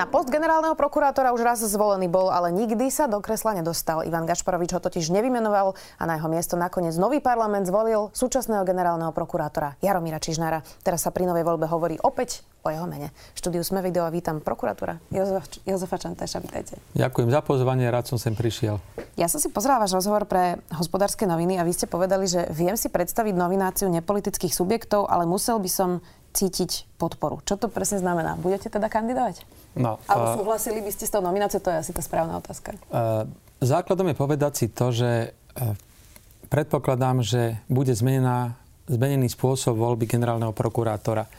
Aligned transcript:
Na 0.00 0.08
post 0.08 0.32
generálneho 0.32 0.72
prokurátora 0.80 1.28
už 1.36 1.44
raz 1.44 1.60
zvolený 1.60 2.08
bol, 2.08 2.32
ale 2.32 2.48
nikdy 2.48 2.88
sa 2.88 3.04
do 3.04 3.20
kresla 3.20 3.52
nedostal. 3.52 4.00
Ivan 4.00 4.24
Gašparovič 4.24 4.72
ho 4.72 4.80
totiž 4.80 5.12
nevymenoval 5.12 5.76
a 5.76 6.02
na 6.08 6.16
jeho 6.16 6.24
miesto 6.24 6.56
nakoniec 6.56 6.96
nový 6.96 7.20
parlament 7.20 7.68
zvolil 7.68 8.08
súčasného 8.16 8.64
generálneho 8.64 9.12
prokurátora 9.12 9.76
Jaromíra 9.84 10.16
Čižnára. 10.16 10.64
Teraz 10.80 11.04
sa 11.04 11.12
pri 11.12 11.28
novej 11.28 11.44
voľbe 11.44 11.68
hovorí 11.68 12.00
opäť 12.00 12.40
o 12.64 12.72
jeho 12.72 12.88
mene. 12.88 13.12
V 13.36 13.44
štúdiu 13.44 13.60
Sme 13.60 13.84
video 13.84 14.08
vítam 14.08 14.40
prokuratúra 14.40 14.96
Jozef, 15.12 15.44
Jozefa 15.68 16.00
Čanteša. 16.00 16.40
Vítajte. 16.40 16.80
Ďakujem 16.96 17.28
za 17.28 17.44
pozvanie, 17.44 17.84
rád 17.92 18.08
som 18.08 18.16
sem 18.16 18.32
prišiel. 18.32 18.80
Ja 19.20 19.28
som 19.28 19.36
si 19.36 19.52
pozrela 19.52 19.84
váš 19.84 19.92
rozhovor 19.92 20.24
pre 20.24 20.64
hospodárske 20.80 21.28
noviny 21.28 21.60
a 21.60 21.62
vy 21.68 21.76
ste 21.76 21.84
povedali, 21.84 22.24
že 22.24 22.48
viem 22.56 22.72
si 22.80 22.88
predstaviť 22.88 23.36
nomináciu 23.36 23.92
nepolitických 23.92 24.56
subjektov, 24.56 25.12
ale 25.12 25.28
musel 25.28 25.60
by 25.60 25.68
som 25.68 26.00
cítiť 26.32 26.88
podporu. 26.96 27.44
Čo 27.44 27.60
to 27.60 27.66
presne 27.68 28.00
znamená? 28.00 28.40
Budete 28.40 28.72
teda 28.72 28.88
kandidovať? 28.88 29.59
No, 29.78 30.02
uh, 30.02 30.34
súhlasili 30.34 30.82
by 30.82 30.90
ste 30.90 31.06
s 31.06 31.12
tou 31.14 31.22
nomináciou? 31.22 31.62
To 31.62 31.70
je 31.70 31.78
asi 31.78 31.92
tá 31.94 32.02
správna 32.02 32.38
otázka. 32.42 32.74
Základom 33.60 34.08
je 34.10 34.16
povedať 34.16 34.52
si 34.56 34.66
to, 34.72 34.90
že 34.90 35.30
uh, 35.30 35.76
predpokladám, 36.50 37.22
že 37.22 37.60
bude 37.70 37.94
zmenená, 37.94 38.58
zmenený 38.90 39.30
spôsob 39.30 39.78
voľby 39.78 40.10
generálneho 40.10 40.50
prokurátora. 40.50 41.30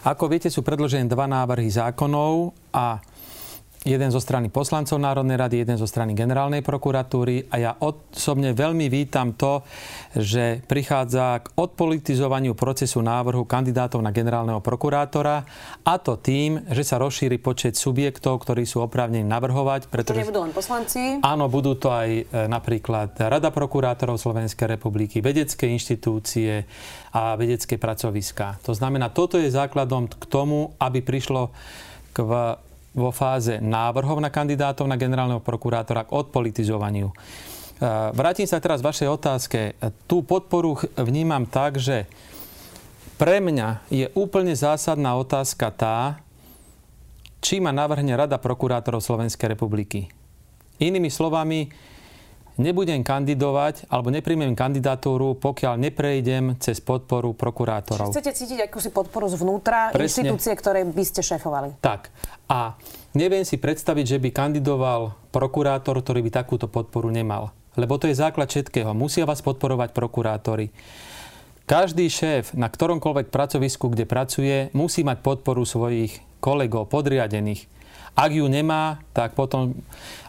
Ako 0.00 0.32
viete, 0.32 0.48
sú 0.48 0.64
predložené 0.64 1.08
dva 1.08 1.28
návrhy 1.28 1.68
zákonov 1.68 2.56
a 2.72 3.04
jeden 3.80 4.12
zo 4.12 4.20
strany 4.20 4.52
poslancov 4.52 5.00
Národnej 5.00 5.40
rady, 5.40 5.64
jeden 5.64 5.80
zo 5.80 5.88
strany 5.88 6.12
generálnej 6.12 6.60
prokuratúry 6.60 7.48
a 7.48 7.56
ja 7.56 7.72
osobne 7.80 8.52
veľmi 8.52 8.92
vítam 8.92 9.32
to, 9.32 9.64
že 10.12 10.60
prichádza 10.68 11.40
k 11.40 11.46
odpolitizovaniu 11.56 12.52
procesu 12.52 13.00
návrhu 13.00 13.48
kandidátov 13.48 14.04
na 14.04 14.12
generálneho 14.12 14.60
prokurátora 14.60 15.48
a 15.80 15.94
to 15.96 16.20
tým, 16.20 16.60
že 16.68 16.84
sa 16.84 17.00
rozšíri 17.00 17.40
počet 17.40 17.72
subjektov, 17.80 18.44
ktorí 18.44 18.68
sú 18.68 18.84
oprávnení 18.84 19.24
navrhovať. 19.24 19.88
Pretože, 19.88 20.20
to 20.20 20.24
nebudú 20.28 20.44
len 20.44 20.52
poslanci? 20.52 21.16
Áno, 21.24 21.48
budú 21.48 21.72
to 21.80 21.88
aj 21.88 22.08
e, 22.12 22.22
napríklad 22.52 23.16
Rada 23.16 23.48
prokurátorov 23.48 24.20
Slovenskej 24.20 24.76
republiky, 24.76 25.24
vedecké 25.24 25.72
inštitúcie 25.72 26.68
a 27.16 27.32
vedecké 27.32 27.80
pracoviská. 27.80 28.60
To 28.68 28.76
znamená, 28.76 29.08
toto 29.08 29.40
je 29.40 29.48
základom 29.48 30.04
k 30.04 30.24
tomu, 30.28 30.76
aby 30.76 31.00
prišlo 31.00 31.48
k 32.12 32.18
vo 32.90 33.10
fáze 33.14 33.62
návrhov 33.62 34.18
na 34.18 34.30
kandidátov 34.30 34.86
na 34.90 34.98
generálneho 34.98 35.38
prokurátora 35.38 36.06
k 36.06 36.14
odpolitizovaniu. 36.14 37.10
E, 37.10 37.14
vrátim 38.10 38.46
sa 38.46 38.58
teraz 38.58 38.82
k 38.82 38.88
vašej 38.90 39.08
otázke. 39.08 39.60
Tú 40.10 40.26
podporu 40.26 40.78
vnímam 40.98 41.46
tak, 41.46 41.78
že 41.78 42.10
pre 43.20 43.38
mňa 43.38 43.84
je 43.92 44.06
úplne 44.16 44.56
zásadná 44.56 45.12
otázka 45.20 45.68
tá, 45.70 46.24
či 47.40 47.60
ma 47.60 47.72
navrhne 47.72 48.16
Rada 48.16 48.36
prokurátorov 48.36 49.04
Slovenskej 49.04 49.56
republiky. 49.56 50.08
Inými 50.80 51.12
slovami, 51.12 51.68
nebudem 52.60 53.00
kandidovať 53.00 53.88
alebo 53.88 54.12
nepríjmem 54.12 54.52
kandidatúru, 54.52 55.34
pokiaľ 55.40 55.80
neprejdem 55.80 56.60
cez 56.60 56.78
podporu 56.78 57.32
prokurátorov. 57.32 58.12
Čiže 58.12 58.14
chcete 58.20 58.32
cítiť 58.36 58.58
akúsi 58.68 58.92
podporu 58.92 59.26
zvnútra 59.32 59.90
Presne. 59.90 60.28
inštitúcie, 60.28 60.52
ktoré 60.54 60.84
by 60.84 61.04
ste 61.08 61.24
šéfovali. 61.24 61.80
Tak. 61.80 62.12
A 62.52 62.76
neviem 63.16 63.42
si 63.48 63.56
predstaviť, 63.56 64.16
že 64.16 64.18
by 64.20 64.28
kandidoval 64.30 65.16
prokurátor, 65.32 65.96
ktorý 66.04 66.20
by 66.28 66.30
takúto 66.44 66.68
podporu 66.68 67.08
nemal. 67.08 67.50
Lebo 67.80 67.96
to 67.96 68.06
je 68.10 68.20
základ 68.20 68.52
všetkého. 68.52 68.92
Musia 68.92 69.24
vás 69.24 69.40
podporovať 69.40 69.96
prokurátori. 69.96 70.68
Každý 71.70 72.10
šéf 72.10 72.50
na 72.58 72.66
ktoromkoľvek 72.66 73.30
pracovisku, 73.30 73.94
kde 73.94 74.02
pracuje, 74.02 74.74
musí 74.74 75.06
mať 75.06 75.22
podporu 75.22 75.62
svojich 75.62 76.18
kolegov, 76.42 76.90
podriadených. 76.90 77.70
Ak 78.18 78.34
ju 78.34 78.42
nemá, 78.50 78.98
tak 79.14 79.38
potom 79.38 79.78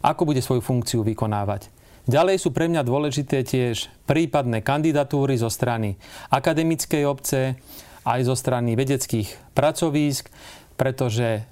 ako 0.05 0.21
bude 0.29 0.37
svoju 0.45 0.61
funkciu 0.61 1.01
vykonávať? 1.01 1.80
Ďalej 2.09 2.41
sú 2.41 2.49
pre 2.49 2.65
mňa 2.65 2.81
dôležité 2.81 3.45
tiež 3.45 3.89
prípadné 4.09 4.65
kandidatúry 4.65 5.37
zo 5.37 5.53
strany 5.53 6.01
akademickej 6.33 7.03
obce, 7.05 7.61
aj 8.01 8.19
zo 8.25 8.33
strany 8.33 8.73
vedeckých 8.73 9.53
pracovísk, 9.53 10.33
pretože 10.73 11.45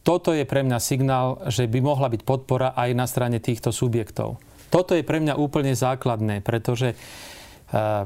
toto 0.00 0.32
je 0.32 0.48
pre 0.48 0.64
mňa 0.64 0.78
signál, 0.80 1.44
že 1.52 1.68
by 1.68 1.84
mohla 1.84 2.08
byť 2.08 2.22
podpora 2.24 2.72
aj 2.72 2.90
na 2.96 3.04
strane 3.04 3.36
týchto 3.36 3.68
subjektov. 3.68 4.40
Toto 4.72 4.96
je 4.96 5.04
pre 5.04 5.20
mňa 5.20 5.36
úplne 5.36 5.76
základné, 5.76 6.40
pretože 6.40 6.96
eh, 6.96 8.04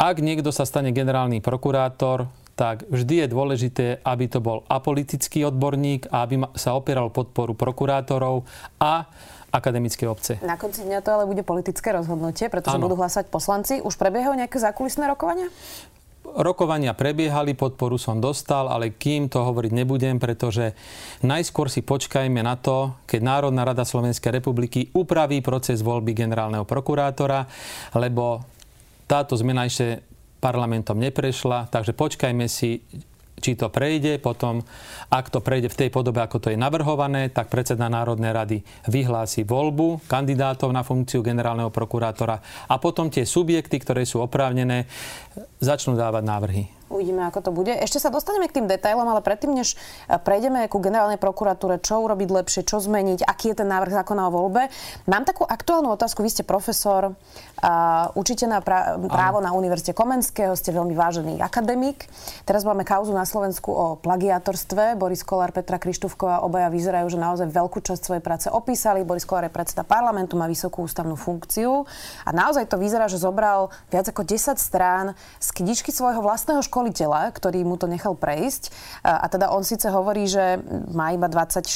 ak 0.00 0.16
niekto 0.20 0.52
sa 0.52 0.68
stane 0.68 0.92
generálny 0.92 1.40
prokurátor, 1.40 2.28
tak 2.60 2.84
vždy 2.92 3.24
je 3.24 3.32
dôležité, 3.32 3.86
aby 4.04 4.28
to 4.28 4.44
bol 4.44 4.68
apolitický 4.68 5.48
odborník 5.48 6.12
a 6.12 6.28
aby 6.28 6.44
sa 6.60 6.76
opieral 6.76 7.08
podporu 7.08 7.56
prokurátorov 7.56 8.44
a 8.76 9.08
akademické 9.50 10.06
obce. 10.06 10.38
Na 10.40 10.56
konci 10.56 10.86
dňa 10.86 11.02
to 11.02 11.10
ale 11.10 11.24
bude 11.26 11.42
politické 11.42 11.90
rozhodnutie, 11.90 12.46
pretože 12.48 12.78
ano. 12.78 12.86
budú 12.86 12.96
hlasať 12.98 13.28
poslanci. 13.28 13.82
Už 13.82 13.94
prebiehajú 13.98 14.38
nejaké 14.38 14.58
zákulisné 14.58 15.10
rokovania? 15.10 15.50
Rokovania 16.30 16.94
prebiehali, 16.94 17.58
podporu 17.58 17.98
som 17.98 18.22
dostal, 18.22 18.70
ale 18.70 18.94
kým 18.94 19.26
to 19.26 19.42
hovoriť 19.42 19.72
nebudem, 19.74 20.22
pretože 20.22 20.78
najskôr 21.26 21.66
si 21.66 21.82
počkajme 21.82 22.38
na 22.44 22.54
to, 22.54 22.94
keď 23.10 23.20
Národná 23.24 23.66
rada 23.66 23.82
Slovenskej 23.82 24.38
republiky 24.38 24.94
upraví 24.94 25.42
proces 25.42 25.82
voľby 25.82 26.14
generálneho 26.14 26.62
prokurátora, 26.62 27.50
lebo 27.98 28.46
táto 29.10 29.34
zmena 29.34 29.66
ešte 29.66 30.06
parlamentom 30.38 31.02
neprešla, 31.02 31.66
takže 31.66 31.96
počkajme 31.98 32.46
si, 32.46 32.78
či 33.40 33.56
to 33.56 33.72
prejde, 33.72 34.20
potom 34.20 34.60
ak 35.10 35.32
to 35.32 35.40
prejde 35.40 35.72
v 35.72 35.78
tej 35.86 35.90
podobe, 35.90 36.20
ako 36.20 36.38
to 36.38 36.48
je 36.52 36.60
navrhované, 36.60 37.32
tak 37.32 37.48
predseda 37.48 37.88
Národnej 37.90 38.30
rady 38.30 38.58
vyhlási 38.86 39.42
voľbu 39.48 40.06
kandidátov 40.06 40.70
na 40.70 40.84
funkciu 40.84 41.24
generálneho 41.24 41.72
prokurátora 41.72 42.68
a 42.68 42.74
potom 42.78 43.08
tie 43.08 43.26
subjekty, 43.26 43.80
ktoré 43.82 44.06
sú 44.06 44.22
oprávnené, 44.22 44.86
začnú 45.58 45.98
dávať 45.98 46.24
návrhy. 46.24 46.79
Uvidíme, 46.90 47.22
ako 47.22 47.38
to 47.38 47.50
bude. 47.54 47.70
Ešte 47.70 48.02
sa 48.02 48.10
dostaneme 48.10 48.50
k 48.50 48.58
tým 48.58 48.66
detailom, 48.66 49.06
ale 49.06 49.22
predtým, 49.22 49.54
než 49.54 49.78
e, 50.10 50.18
prejdeme 50.18 50.66
ku 50.66 50.82
generálnej 50.82 51.22
prokuratúre, 51.22 51.78
čo 51.78 52.02
urobiť 52.02 52.26
lepšie, 52.34 52.66
čo 52.66 52.82
zmeniť, 52.82 53.22
aký 53.22 53.54
je 53.54 53.62
ten 53.62 53.70
návrh 53.70 53.94
zákona 53.94 54.26
o 54.26 54.34
voľbe, 54.34 54.66
mám 55.06 55.22
takú 55.22 55.46
aktuálnu 55.46 55.86
otázku. 55.94 56.26
Vy 56.26 56.34
ste 56.34 56.42
profesor, 56.42 57.14
uh, 57.14 58.10
učíte 58.18 58.50
na 58.50 58.58
právo 58.58 59.38
na 59.38 59.54
Univerzite 59.54 59.94
Komenského, 59.94 60.58
ste 60.58 60.74
veľmi 60.74 60.90
vážený 60.98 61.38
akademik. 61.38 62.10
Teraz 62.42 62.66
máme 62.66 62.82
kauzu 62.82 63.14
na 63.14 63.22
Slovensku 63.22 63.70
o 63.70 63.86
plagiátorstve. 63.94 64.98
Boris 64.98 65.22
Kolár, 65.22 65.54
Petra 65.54 65.78
Krištúvková 65.78 66.42
obaja 66.42 66.74
vyzerajú, 66.74 67.06
že 67.06 67.22
naozaj 67.22 67.54
veľkú 67.54 67.78
časť 67.86 68.02
svojej 68.02 68.22
práce 68.24 68.50
opísali. 68.50 69.06
Boris 69.06 69.22
Kolár 69.22 69.46
je 69.46 69.54
predseda 69.54 69.86
parlamentu, 69.86 70.34
má 70.34 70.50
vysokú 70.50 70.82
ústavnú 70.90 71.14
funkciu 71.14 71.86
a 72.26 72.30
naozaj 72.34 72.66
to 72.66 72.82
vyzerá, 72.82 73.06
že 73.06 73.22
zobral 73.22 73.70
viac 73.94 74.10
ako 74.10 74.26
10 74.26 74.58
strán 74.58 75.14
z 75.38 75.48
knižky 75.54 75.94
svojho 75.94 76.18
vlastného 76.18 76.58
školstva 76.66 76.79
školiteľa, 76.80 77.28
ktorý 77.36 77.60
mu 77.68 77.76
to 77.76 77.84
nechal 77.84 78.16
prejsť. 78.16 78.72
A, 79.04 79.28
teda 79.28 79.52
on 79.52 79.60
síce 79.60 79.84
hovorí, 79.92 80.24
že 80.24 80.56
má 80.96 81.12
iba 81.12 81.28
24% 81.28 81.68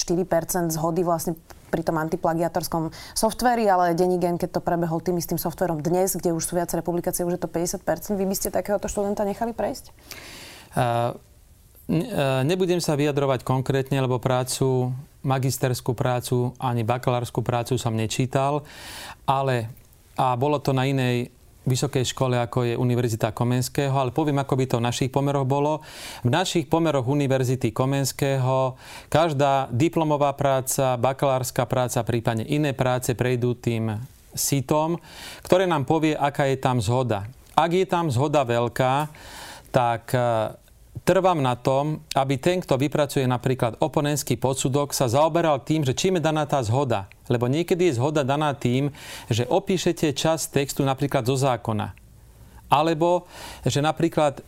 zhody 0.72 1.04
vlastne 1.04 1.36
pri 1.68 1.84
tom 1.84 2.00
antiplagiatorskom 2.00 2.88
softveri, 3.12 3.68
ale 3.68 3.92
Denigen, 3.92 4.40
keď 4.40 4.56
to 4.56 4.60
prebehol 4.64 5.04
tým 5.04 5.20
istým 5.20 5.36
softverom 5.36 5.84
dnes, 5.84 6.16
kde 6.16 6.32
už 6.32 6.40
sú 6.40 6.56
viaceré 6.56 6.80
publikácie, 6.80 7.28
už 7.28 7.36
je 7.36 7.42
to 7.44 7.50
50%, 7.52 8.16
vy 8.16 8.24
by 8.24 8.34
ste 8.38 8.48
takéhoto 8.48 8.88
študenta 8.88 9.26
nechali 9.28 9.52
prejsť? 9.52 9.92
Uh, 10.72 11.18
nebudem 12.46 12.80
sa 12.80 12.96
vyjadrovať 12.96 13.44
konkrétne, 13.44 14.00
lebo 14.00 14.22
prácu, 14.22 14.94
magisterskú 15.20 15.92
prácu 15.92 16.56
ani 16.62 16.86
bakalárskú 16.86 17.44
prácu 17.44 17.76
som 17.76 17.92
nečítal, 17.92 18.64
ale 19.28 19.68
a 20.14 20.38
bolo 20.38 20.62
to 20.62 20.70
na 20.70 20.86
inej 20.86 21.34
vysokej 21.64 22.04
škole, 22.04 22.36
ako 22.36 22.68
je 22.68 22.74
Univerzita 22.76 23.32
Komenského, 23.32 23.92
ale 23.96 24.12
poviem, 24.12 24.40
ako 24.40 24.54
by 24.56 24.64
to 24.68 24.76
v 24.80 24.86
našich 24.86 25.10
pomeroch 25.10 25.48
bolo. 25.48 25.80
V 26.24 26.30
našich 26.30 26.68
pomeroch 26.68 27.08
Univerzity 27.08 27.72
Komenského 27.72 28.76
každá 29.08 29.68
diplomová 29.72 30.32
práca, 30.36 31.00
bakalárska 31.00 31.64
práca, 31.64 32.04
prípadne 32.04 32.44
iné 32.44 32.76
práce 32.76 33.16
prejdú 33.16 33.56
tým 33.56 33.96
sitom, 34.36 35.00
ktoré 35.46 35.64
nám 35.64 35.88
povie, 35.88 36.12
aká 36.12 36.50
je 36.50 36.58
tam 36.60 36.82
zhoda. 36.82 37.24
Ak 37.54 37.70
je 37.70 37.86
tam 37.86 38.10
zhoda 38.10 38.42
veľká, 38.42 39.08
tak 39.70 40.10
trvám 41.02 41.42
na 41.42 41.58
tom, 41.58 42.06
aby 42.14 42.38
ten, 42.38 42.62
kto 42.62 42.78
vypracuje 42.78 43.26
napríklad 43.26 43.82
oponentský 43.82 44.38
podsudok, 44.38 44.94
sa 44.94 45.10
zaoberal 45.10 45.66
tým, 45.66 45.82
že 45.82 45.98
čím 45.98 46.22
je 46.22 46.26
daná 46.30 46.46
tá 46.46 46.62
zhoda. 46.62 47.10
Lebo 47.26 47.50
niekedy 47.50 47.90
je 47.90 47.98
zhoda 47.98 48.22
daná 48.22 48.54
tým, 48.54 48.94
že 49.26 49.48
opíšete 49.50 50.14
čas 50.14 50.46
textu 50.46 50.86
napríklad 50.86 51.26
zo 51.26 51.34
zákona. 51.34 51.92
Alebo, 52.70 53.28
že 53.66 53.84
napríklad 53.84 54.40
e, 54.40 54.42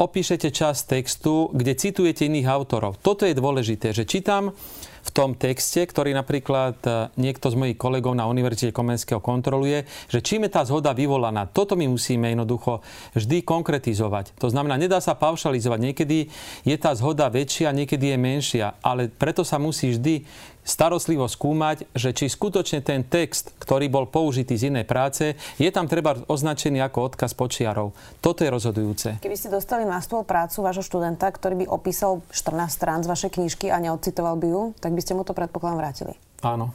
opíšete 0.00 0.48
čas 0.50 0.86
textu, 0.86 1.52
kde 1.52 1.76
citujete 1.76 2.24
iných 2.26 2.48
autorov. 2.48 2.98
Toto 3.04 3.28
je 3.28 3.36
dôležité, 3.36 3.92
že 3.92 4.08
čítam 4.08 4.56
v 5.00 5.10
tom 5.10 5.32
texte, 5.32 5.84
ktorý 5.84 6.12
napríklad 6.12 6.76
e, 6.84 6.90
niekto 7.16 7.48
z 7.48 7.56
mojich 7.56 7.78
kolegov 7.80 8.12
na 8.12 8.28
Univerzite 8.28 8.74
Komenského 8.74 9.18
kontroluje, 9.18 9.88
že 10.12 10.20
čím 10.20 10.46
je 10.46 10.54
tá 10.54 10.62
zhoda 10.62 10.92
vyvolaná. 10.92 11.48
Toto 11.48 11.74
my 11.74 11.88
musíme 11.88 12.30
jednoducho 12.30 12.84
vždy 13.16 13.42
konkretizovať. 13.42 14.36
To 14.38 14.52
znamená, 14.52 14.76
nedá 14.76 15.00
sa 15.00 15.16
paušalizovať. 15.16 15.80
Niekedy 15.80 16.18
je 16.64 16.76
tá 16.76 16.92
zhoda 16.92 17.32
väčšia, 17.32 17.72
niekedy 17.72 18.12
je 18.12 18.18
menšia, 18.20 18.66
ale 18.84 19.08
preto 19.08 19.42
sa 19.42 19.56
musí 19.56 19.96
vždy 19.96 20.24
starostlivo 20.70 21.26
skúmať, 21.26 21.90
že 21.90 22.14
či 22.14 22.30
skutočne 22.30 22.78
ten 22.78 23.02
text, 23.02 23.50
ktorý 23.58 23.90
bol 23.90 24.06
použitý 24.06 24.54
z 24.54 24.70
inej 24.70 24.86
práce, 24.86 25.34
je 25.58 25.70
tam 25.74 25.90
treba 25.90 26.22
označený 26.30 26.78
ako 26.86 27.10
odkaz 27.10 27.34
počiarov. 27.34 27.90
Toto 28.22 28.46
je 28.46 28.54
rozhodujúce. 28.54 29.18
Keby 29.18 29.34
ste 29.34 29.50
dostali 29.50 29.82
na 29.82 29.98
stôl 29.98 30.22
prácu 30.22 30.62
vášho 30.62 30.86
študenta, 30.86 31.26
ktorý 31.26 31.66
by 31.66 31.66
opísal 31.66 32.22
14 32.30 32.70
strán 32.70 33.02
z 33.02 33.10
vašej 33.10 33.30
knižky 33.34 33.66
a 33.74 33.82
neodcitoval 33.82 34.38
by 34.38 34.46
ju, 34.46 34.62
tak 34.78 34.94
by 34.94 35.00
ste 35.02 35.18
mu 35.18 35.26
to 35.26 35.34
predpokladom 35.34 35.82
vrátili. 35.82 36.14
Áno. 36.46 36.70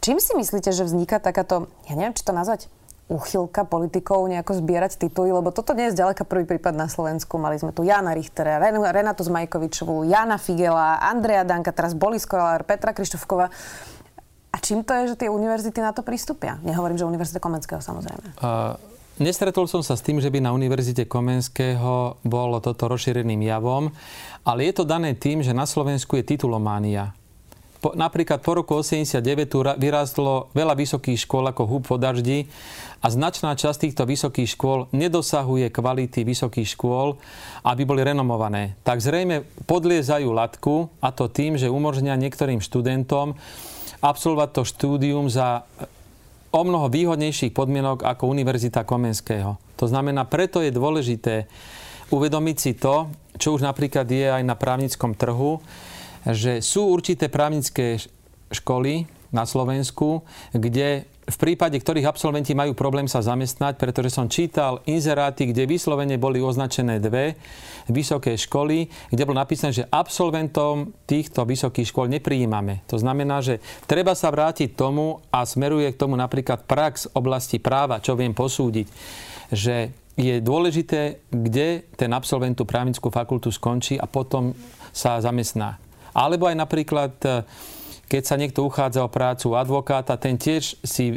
Čím 0.00 0.22
si 0.22 0.32
myslíte, 0.32 0.70
že 0.72 0.86
vzniká 0.88 1.20
takáto, 1.20 1.68
ja 1.90 1.94
neviem, 1.98 2.14
či 2.14 2.24
to 2.24 2.32
nazvať 2.32 2.70
úchylka 3.08 3.64
politikov 3.64 4.28
nejako 4.28 4.60
zbierať 4.60 5.00
tituly, 5.00 5.32
lebo 5.32 5.48
toto 5.48 5.72
nie 5.72 5.88
je 5.88 5.96
zďaleka 5.96 6.28
prvý 6.28 6.44
prípad 6.44 6.76
na 6.76 6.92
Slovensku. 6.92 7.40
Mali 7.40 7.56
sme 7.56 7.72
tu 7.72 7.80
Jana 7.82 8.12
Richtera, 8.12 8.60
Renatu 8.92 9.24
Zmajkovičovú, 9.24 10.04
Jana 10.04 10.36
Figela, 10.36 11.00
Andreja 11.00 11.42
Danka, 11.48 11.72
teraz 11.72 11.96
Boris 11.96 12.28
Kolár, 12.28 12.68
Petra 12.68 12.92
Krištofkova. 12.92 13.48
A 14.48 14.56
čím 14.60 14.84
to 14.84 14.92
je, 14.92 15.16
že 15.16 15.24
tie 15.24 15.32
univerzity 15.32 15.80
na 15.80 15.96
to 15.96 16.04
pristúpia? 16.04 16.60
Nehovorím, 16.60 17.00
že 17.00 17.08
Univerzita 17.08 17.40
Komenského 17.40 17.80
samozrejme. 17.80 18.38
Uh... 18.44 18.76
Nestretol 19.18 19.66
som 19.66 19.82
sa 19.82 19.98
s 19.98 20.06
tým, 20.06 20.22
že 20.22 20.30
by 20.30 20.38
na 20.38 20.54
Univerzite 20.54 21.02
Komenského 21.10 22.22
bolo 22.22 22.62
toto 22.62 22.86
rozšíreným 22.86 23.42
javom, 23.50 23.90
ale 24.46 24.70
je 24.70 24.78
to 24.78 24.86
dané 24.86 25.18
tým, 25.18 25.42
že 25.42 25.50
na 25.50 25.66
Slovensku 25.66 26.14
je 26.14 26.22
titulománia 26.22 27.17
po, 27.78 27.94
napríklad 27.94 28.42
po 28.42 28.58
roku 28.58 28.74
89 28.74 29.22
tu 29.46 29.62
vyrástlo 29.62 30.50
veľa 30.50 30.74
vysokých 30.74 31.22
škôl 31.22 31.46
ako 31.46 31.62
húb 31.66 31.82
po 31.86 31.94
daždi 31.94 32.50
a 32.98 33.06
značná 33.06 33.54
časť 33.54 33.86
týchto 33.86 34.02
vysokých 34.02 34.58
škôl 34.58 34.90
nedosahuje 34.90 35.70
kvality 35.70 36.26
vysokých 36.26 36.74
škôl, 36.74 37.14
aby 37.62 37.82
boli 37.86 38.02
renomované. 38.02 38.74
Tak 38.82 38.98
zrejme 38.98 39.46
podliezajú 39.70 40.28
latku 40.34 40.90
a 40.98 41.14
to 41.14 41.30
tým, 41.30 41.54
že 41.54 41.70
umožnia 41.70 42.18
niektorým 42.18 42.58
študentom 42.58 43.38
absolvovať 44.02 44.48
to 44.54 44.62
štúdium 44.66 45.30
za 45.30 45.62
o 46.48 46.62
mnoho 46.64 46.88
výhodnejších 46.88 47.52
podmienok 47.52 48.02
ako 48.02 48.32
Univerzita 48.32 48.82
Komenského. 48.82 49.60
To 49.78 49.86
znamená, 49.86 50.24
preto 50.26 50.64
je 50.64 50.72
dôležité 50.74 51.46
uvedomiť 52.08 52.56
si 52.56 52.72
to, 52.74 53.12
čo 53.36 53.54
už 53.54 53.62
napríklad 53.62 54.08
je 54.08 54.26
aj 54.26 54.42
na 54.42 54.56
právnickom 54.56 55.12
trhu, 55.12 55.60
že 56.28 56.60
sú 56.60 56.92
určité 56.92 57.32
právnické 57.32 58.00
školy 58.52 59.08
na 59.28 59.44
Slovensku, 59.44 60.24
kde 60.56 61.04
v 61.28 61.36
prípade 61.36 61.76
ktorých 61.76 62.08
absolventi 62.08 62.56
majú 62.56 62.72
problém 62.72 63.04
sa 63.04 63.20
zamestnať, 63.20 63.76
pretože 63.76 64.08
som 64.08 64.32
čítal 64.32 64.80
inzeráty, 64.88 65.52
kde 65.52 65.68
vyslovene 65.68 66.16
boli 66.16 66.40
označené 66.40 66.96
dve 66.96 67.36
vysoké 67.92 68.40
školy, 68.40 68.88
kde 69.12 69.28
bolo 69.28 69.36
napísané, 69.36 69.76
že 69.76 69.88
absolventom 69.92 70.96
týchto 71.04 71.44
vysokých 71.44 71.92
škôl 71.92 72.08
neprijímame. 72.08 72.80
To 72.88 72.96
znamená, 72.96 73.44
že 73.44 73.60
treba 73.84 74.16
sa 74.16 74.32
vrátiť 74.32 74.72
tomu 74.72 75.20
a 75.28 75.44
smeruje 75.44 75.92
k 75.92 76.00
tomu 76.00 76.16
napríklad 76.16 76.64
prax 76.64 77.12
oblasti 77.12 77.60
práva, 77.60 78.00
čo 78.00 78.16
viem 78.16 78.32
posúdiť, 78.32 78.88
že 79.52 79.92
je 80.16 80.40
dôležité, 80.40 81.28
kde 81.28 81.84
ten 81.94 82.10
absolvent 82.16 82.56
tú 82.56 82.64
právnickú 82.64 83.12
fakultu 83.12 83.52
skončí 83.52 84.00
a 84.00 84.08
potom 84.08 84.56
sa 84.96 85.20
zamestná. 85.20 85.76
Alebo 86.12 86.48
aj 86.48 86.56
napríklad 86.56 87.12
e, 87.24 87.44
keď 88.08 88.22
sa 88.24 88.40
niekto 88.40 88.64
uchádza 88.64 89.04
o 89.04 89.12
prácu 89.12 89.52
advokáta, 89.52 90.16
ten 90.16 90.40
tiež 90.40 90.80
si 90.80 91.12
e, 91.12 91.16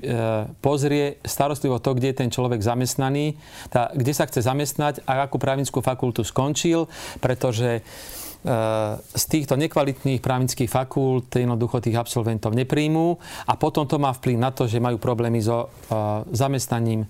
pozrie 0.60 1.24
starostlivo 1.24 1.80
to, 1.80 1.96
kde 1.96 2.12
je 2.12 2.20
ten 2.20 2.30
človek 2.30 2.60
zamestnaný, 2.60 3.40
tá, 3.72 3.88
kde 3.96 4.12
sa 4.12 4.28
chce 4.28 4.44
zamestnať 4.44 5.08
a 5.08 5.24
akú 5.24 5.40
právnickú 5.40 5.80
fakultu 5.80 6.28
skončil, 6.28 6.92
pretože 7.24 7.80
e, 7.80 7.82
z 9.00 9.24
týchto 9.32 9.56
nekvalitných 9.56 10.20
právnických 10.20 10.68
fakult 10.68 11.32
jednoducho 11.32 11.80
tých 11.80 11.96
absolventov 11.96 12.52
nepríjmú 12.52 13.16
a 13.48 13.54
potom 13.56 13.88
to 13.88 13.96
má 13.96 14.12
vplyv 14.12 14.38
na 14.38 14.52
to, 14.52 14.68
že 14.68 14.84
majú 14.84 15.00
problémy 15.00 15.40
so 15.40 15.72
zamestnaním 16.36 17.08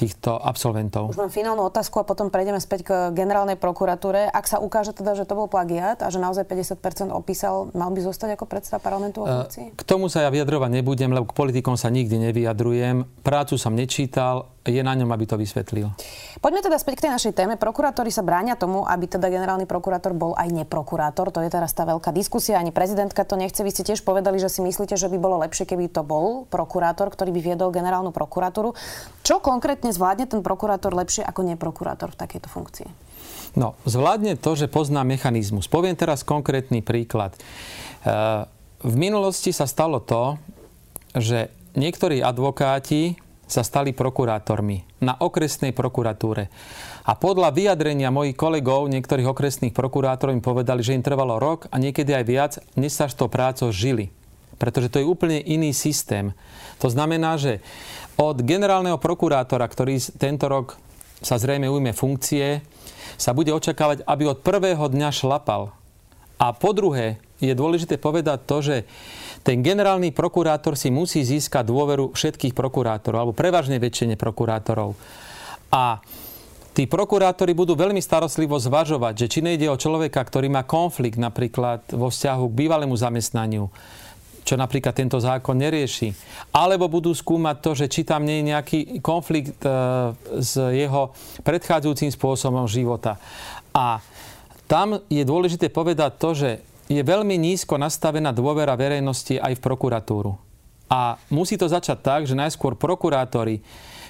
týchto 0.00 0.40
absolventov. 0.40 1.12
Už 1.12 1.20
mám 1.20 1.28
finálnu 1.28 1.68
otázku 1.68 2.00
a 2.00 2.08
potom 2.08 2.32
prejdeme 2.32 2.56
späť 2.56 2.80
k 2.88 2.90
generálnej 3.12 3.60
prokuratúre. 3.60 4.32
Ak 4.32 4.48
sa 4.48 4.56
ukáže 4.56 4.96
teda, 4.96 5.12
že 5.12 5.28
to 5.28 5.36
bol 5.36 5.44
plagiat 5.44 6.00
a 6.00 6.08
že 6.08 6.16
naozaj 6.16 6.48
50% 6.48 7.12
opísal, 7.12 7.68
mal 7.76 7.92
by 7.92 8.00
zostať 8.00 8.40
ako 8.40 8.48
predstav 8.48 8.80
parlamentu 8.80 9.20
o 9.20 9.28
funkcii? 9.28 9.76
K 9.76 9.82
tomu 9.84 10.08
sa 10.08 10.24
ja 10.24 10.32
vyjadrovať 10.32 10.80
nebudem, 10.80 11.12
lebo 11.12 11.28
k 11.28 11.36
politikom 11.36 11.76
sa 11.76 11.92
nikdy 11.92 12.32
nevyjadrujem. 12.32 13.04
Prácu 13.20 13.60
som 13.60 13.76
nečítal, 13.76 14.48
je 14.64 14.80
na 14.80 14.96
ňom, 14.96 15.12
aby 15.12 15.28
to 15.28 15.36
vysvetlil. 15.36 15.92
Poďme 16.38 16.62
teda 16.62 16.78
späť 16.78 17.02
k 17.02 17.10
tej 17.10 17.12
našej 17.18 17.32
téme. 17.34 17.58
Prokurátori 17.58 18.14
sa 18.14 18.22
bránia 18.22 18.54
tomu, 18.54 18.86
aby 18.86 19.10
teda 19.10 19.26
generálny 19.26 19.66
prokurátor 19.66 20.14
bol 20.14 20.38
aj 20.38 20.46
neprokurátor. 20.54 21.34
To 21.34 21.42
je 21.42 21.50
teraz 21.50 21.74
tá 21.74 21.82
veľká 21.82 22.14
diskusia. 22.14 22.62
Ani 22.62 22.70
prezidentka 22.70 23.26
to 23.26 23.34
nechce. 23.34 23.58
Vy 23.66 23.74
ste 23.74 23.82
tiež 23.82 24.06
povedali, 24.06 24.38
že 24.38 24.46
si 24.46 24.62
myslíte, 24.62 24.94
že 24.94 25.10
by 25.10 25.18
bolo 25.18 25.42
lepšie, 25.42 25.66
keby 25.66 25.90
to 25.90 26.06
bol 26.06 26.46
prokurátor, 26.46 27.10
ktorý 27.10 27.34
by 27.34 27.40
viedol 27.42 27.74
generálnu 27.74 28.14
prokuratúru. 28.14 28.78
Čo 29.26 29.42
konkrétne 29.42 29.90
zvládne 29.90 30.30
ten 30.30 30.46
prokurátor 30.46 30.94
lepšie 30.94 31.26
ako 31.26 31.42
neprokurátor 31.42 32.14
v 32.14 32.20
takejto 32.22 32.46
funkcii? 32.46 32.88
No, 33.58 33.74
zvládne 33.82 34.38
to, 34.38 34.54
že 34.54 34.70
pozná 34.70 35.02
mechanizmus. 35.02 35.66
Poviem 35.66 35.98
teraz 35.98 36.22
konkrétny 36.22 36.86
príklad. 36.86 37.34
E, 37.34 37.40
v 38.80 38.94
minulosti 38.94 39.50
sa 39.50 39.66
stalo 39.66 39.98
to, 39.98 40.38
že 41.18 41.50
niektorí 41.74 42.22
advokáti 42.22 43.18
sa 43.50 43.66
stali 43.66 43.90
prokurátormi 43.90 45.02
na 45.02 45.18
okresnej 45.18 45.74
prokuratúre. 45.74 46.46
A 47.02 47.18
podľa 47.18 47.50
vyjadrenia 47.50 48.14
mojich 48.14 48.38
kolegov, 48.38 48.86
niektorých 48.86 49.26
okresných 49.26 49.74
prokurátorov 49.74 50.38
im 50.38 50.44
povedali, 50.44 50.86
že 50.86 50.94
im 50.94 51.02
trvalo 51.02 51.42
rok 51.42 51.66
a 51.74 51.82
niekedy 51.82 52.14
aj 52.14 52.24
viac, 52.24 52.52
než 52.78 52.94
sa 52.94 53.10
s 53.10 53.18
tou 53.18 53.26
prácou 53.26 53.74
žili. 53.74 54.14
Pretože 54.62 54.92
to 54.92 55.02
je 55.02 55.10
úplne 55.10 55.42
iný 55.42 55.74
systém. 55.74 56.30
To 56.78 56.86
znamená, 56.86 57.34
že 57.34 57.58
od 58.14 58.38
generálneho 58.46 59.02
prokurátora, 59.02 59.66
ktorý 59.66 59.98
tento 60.14 60.46
rok 60.46 60.78
sa 61.18 61.34
zrejme 61.34 61.66
ujme 61.66 61.90
funkcie, 61.90 62.62
sa 63.18 63.34
bude 63.34 63.50
očakávať, 63.50 64.06
aby 64.06 64.30
od 64.30 64.46
prvého 64.46 64.86
dňa 64.86 65.10
šlapal. 65.10 65.74
A 66.40 66.56
po 66.56 66.70
druhé, 66.72 67.20
je 67.40 67.56
dôležité 67.56 67.96
povedať 67.96 68.38
to, 68.44 68.56
že 68.60 68.76
ten 69.40 69.64
generálny 69.64 70.12
prokurátor 70.12 70.76
si 70.76 70.92
musí 70.92 71.24
získať 71.24 71.64
dôveru 71.64 72.12
všetkých 72.12 72.52
prokurátorov, 72.52 73.18
alebo 73.24 73.34
prevažne 73.36 73.80
väčšine 73.80 74.20
prokurátorov. 74.20 74.92
A 75.72 76.04
tí 76.76 76.84
prokurátori 76.84 77.56
budú 77.56 77.72
veľmi 77.72 78.04
starostlivo 78.04 78.60
zvažovať, 78.60 79.26
že 79.26 79.30
či 79.32 79.40
nejde 79.40 79.72
o 79.72 79.80
človeka, 79.80 80.20
ktorý 80.20 80.52
má 80.52 80.68
konflikt 80.68 81.16
napríklad 81.16 81.88
vo 81.88 82.12
vzťahu 82.12 82.44
k 82.52 82.58
bývalému 82.66 82.92
zamestnaniu, 82.92 83.72
čo 84.44 84.54
napríklad 84.60 84.92
tento 84.92 85.16
zákon 85.16 85.56
nerieši. 85.56 86.12
Alebo 86.52 86.92
budú 86.92 87.16
skúmať 87.16 87.56
to, 87.64 87.70
že 87.72 87.86
či 87.88 88.04
tam 88.04 88.28
nie 88.28 88.44
je 88.44 88.48
nejaký 88.52 88.78
konflikt 89.00 89.56
e, 89.64 89.70
s 90.36 90.58
jeho 90.58 91.16
predchádzajúcim 91.46 92.12
spôsobom 92.12 92.68
života. 92.68 93.16
A 93.72 94.04
tam 94.70 95.02
je 95.10 95.22
dôležité 95.26 95.70
povedať 95.72 96.12
to, 96.18 96.30
že 96.36 96.50
je 96.90 97.02
veľmi 97.06 97.38
nízko 97.38 97.78
nastavená 97.78 98.34
dôvera 98.34 98.74
verejnosti 98.74 99.38
aj 99.38 99.54
v 99.54 99.62
prokuratúru. 99.62 100.34
A 100.90 101.14
musí 101.30 101.54
to 101.54 101.70
začať 101.70 102.02
tak, 102.02 102.20
že 102.26 102.34
najskôr 102.34 102.74
prokurátori 102.74 103.62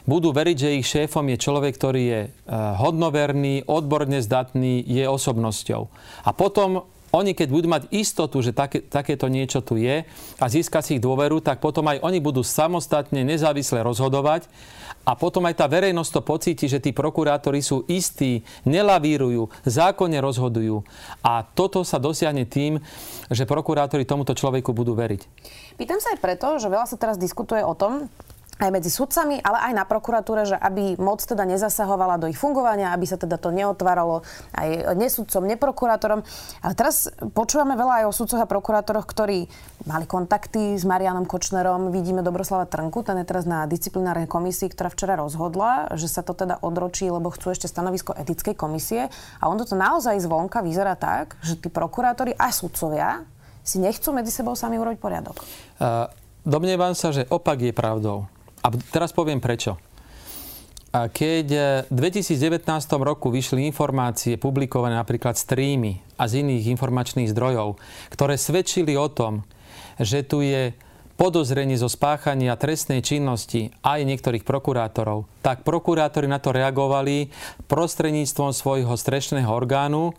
budú 0.09 0.33
veriť, 0.33 0.57
že 0.57 0.77
ich 0.81 0.89
šéfom 0.89 1.29
je 1.29 1.37
človek, 1.37 1.77
ktorý 1.77 2.03
je 2.09 2.21
eh, 2.25 2.31
hodnoverný, 2.81 3.69
odborne 3.69 4.17
zdatný, 4.25 4.81
je 4.89 5.05
osobnosťou. 5.05 5.83
A 6.25 6.31
potom 6.33 6.89
oni, 7.11 7.35
keď 7.35 7.49
budú 7.51 7.67
mať 7.67 7.91
istotu, 7.91 8.39
že 8.39 8.55
také, 8.55 8.83
takéto 8.83 9.27
niečo 9.27 9.59
tu 9.63 9.75
je 9.75 10.07
a 10.39 10.45
získa 10.47 10.79
si 10.79 10.99
ich 10.99 11.03
dôveru, 11.03 11.43
tak 11.43 11.59
potom 11.59 11.87
aj 11.91 12.03
oni 12.07 12.23
budú 12.23 12.47
samostatne, 12.47 13.27
nezávisle 13.27 13.83
rozhodovať 13.83 14.47
a 15.03 15.19
potom 15.19 15.43
aj 15.49 15.59
tá 15.59 15.67
verejnosť 15.67 16.11
to 16.13 16.23
pocíti, 16.23 16.67
že 16.71 16.79
tí 16.79 16.95
prokurátori 16.95 17.59
sú 17.65 17.83
istí, 17.91 18.47
nelavírujú, 18.63 19.51
zákonne 19.67 20.23
rozhodujú. 20.23 20.87
A 21.25 21.43
toto 21.43 21.83
sa 21.83 21.99
dosiahne 21.99 22.47
tým, 22.47 22.79
že 23.33 23.49
prokurátori 23.49 24.07
tomuto 24.07 24.37
človeku 24.37 24.71
budú 24.71 24.95
veriť. 24.95 25.21
Pýtam 25.81 25.99
sa 25.99 26.15
aj 26.15 26.19
preto, 26.21 26.61
že 26.61 26.69
veľa 26.69 26.87
sa 26.87 27.01
teraz 27.01 27.17
diskutuje 27.17 27.65
o 27.65 27.75
tom, 27.75 28.07
aj 28.61 28.71
medzi 28.71 28.93
sudcami, 28.93 29.41
ale 29.41 29.73
aj 29.73 29.73
na 29.73 29.85
prokuratúre, 29.89 30.45
že 30.45 30.57
aby 30.61 31.01
moc 31.01 31.25
teda 31.25 31.49
nezasahovala 31.49 32.21
do 32.21 32.29
ich 32.29 32.37
fungovania, 32.37 32.93
aby 32.93 33.09
sa 33.09 33.17
teda 33.17 33.41
to 33.41 33.49
neotváralo 33.49 34.21
aj 34.53 34.95
nesudcom, 35.01 35.49
neprokurátorom. 35.49 36.21
Ale 36.61 36.73
teraz 36.77 37.09
počúvame 37.33 37.75
veľa 37.75 38.05
aj 38.05 38.05
o 38.07 38.13
sudcoch 38.13 38.45
a 38.45 38.47
prokurátoroch, 38.47 39.09
ktorí 39.09 39.49
mali 39.89 40.05
kontakty 40.05 40.77
s 40.77 40.85
Marianom 40.85 41.25
Kočnerom. 41.25 41.89
Vidíme 41.89 42.21
Dobroslava 42.21 42.69
Trnku, 42.69 43.01
ten 43.01 43.17
je 43.25 43.27
teraz 43.27 43.49
na 43.49 43.65
disciplinárnej 43.65 44.29
komisii, 44.29 44.69
ktorá 44.69 44.93
včera 44.93 45.17
rozhodla, 45.17 45.89
že 45.97 46.07
sa 46.07 46.21
to 46.21 46.37
teda 46.37 46.61
odročí, 46.61 47.09
lebo 47.09 47.33
chcú 47.33 47.57
ešte 47.57 47.65
stanovisko 47.65 48.13
etickej 48.13 48.53
komisie. 48.53 49.09
A 49.41 49.49
on 49.49 49.57
to 49.57 49.73
naozaj 49.73 50.21
zvonka 50.21 50.61
vyzerá 50.61 51.01
tak, 51.01 51.41
že 51.41 51.57
tí 51.57 51.73
prokurátori 51.73 52.37
a 52.37 52.53
sudcovia 52.53 53.25
si 53.65 53.81
nechcú 53.81 54.13
medzi 54.13 54.33
sebou 54.33 54.53
sami 54.53 54.77
urobiť 54.77 54.99
poriadok? 55.01 55.37
Uh, 55.79 56.09
domnievam 56.45 56.97
sa, 56.97 57.13
že 57.13 57.29
opak 57.29 57.61
je 57.61 57.73
pravdou. 57.73 58.27
A 58.61 58.69
teraz 58.93 59.13
poviem 59.17 59.41
prečo. 59.41 59.81
Keď 60.91 61.47
v 61.87 61.95
2019 61.95 62.67
roku 62.99 63.31
vyšli 63.31 63.63
informácie 63.63 64.35
publikované 64.35 64.99
napríklad 64.99 65.39
streamy 65.39 66.03
a 66.19 66.27
z 66.27 66.43
iných 66.43 66.75
informačných 66.75 67.31
zdrojov, 67.31 67.79
ktoré 68.11 68.35
svedčili 68.35 68.99
o 68.99 69.07
tom, 69.07 69.47
že 70.03 70.27
tu 70.27 70.43
je 70.43 70.75
podozrenie 71.15 71.77
zo 71.77 71.87
spáchania 71.87 72.57
trestnej 72.57 73.05
činnosti 73.05 73.71
aj 73.85 74.03
niektorých 74.03 74.43
prokurátorov, 74.43 75.29
tak 75.45 75.63
prokurátori 75.63 76.27
na 76.27 76.41
to 76.41 76.51
reagovali 76.51 77.29
prostredníctvom 77.69 78.51
svojho 78.51 78.97
strešného 78.97 79.53
orgánu 79.53 80.17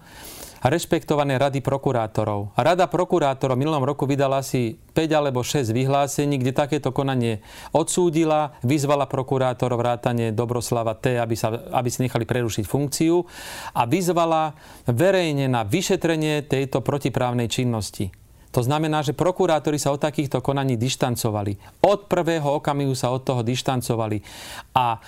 rešpektované 0.61 1.41
rady 1.41 1.59
prokurátorov. 1.65 2.53
Rada 2.53 2.85
prokurátorov 2.85 3.57
v 3.57 3.61
minulom 3.65 3.81
roku 3.81 4.05
vydala 4.05 4.45
asi 4.45 4.77
5 4.93 5.17
alebo 5.17 5.41
6 5.41 5.73
vyhlásení, 5.73 6.37
kde 6.37 6.53
takéto 6.53 6.93
konanie 6.93 7.41
odsúdila, 7.73 8.55
vyzvala 8.61 9.09
prokurátorov 9.09 9.81
vrátane 9.81 10.29
Dobroslava 10.31 10.93
T., 10.93 11.17
aby, 11.17 11.33
sa, 11.33 11.49
aby 11.73 11.89
si 11.89 12.05
nechali 12.05 12.29
prerušiť 12.29 12.65
funkciu 12.69 13.25
a 13.73 13.81
vyzvala 13.89 14.53
verejne 14.85 15.49
na 15.49 15.65
vyšetrenie 15.65 16.45
tejto 16.45 16.85
protiprávnej 16.85 17.49
činnosti. 17.49 18.13
To 18.51 18.59
znamená, 18.59 18.99
že 18.99 19.15
prokurátori 19.15 19.79
sa 19.79 19.95
od 19.95 20.03
takýchto 20.03 20.43
konaní 20.43 20.75
dištancovali. 20.75 21.81
Od 21.87 22.11
prvého 22.11 22.59
okamihu 22.59 22.91
sa 22.91 23.15
od 23.15 23.23
toho 23.23 23.41
dištancovali. 23.47 24.19
A 24.75 24.99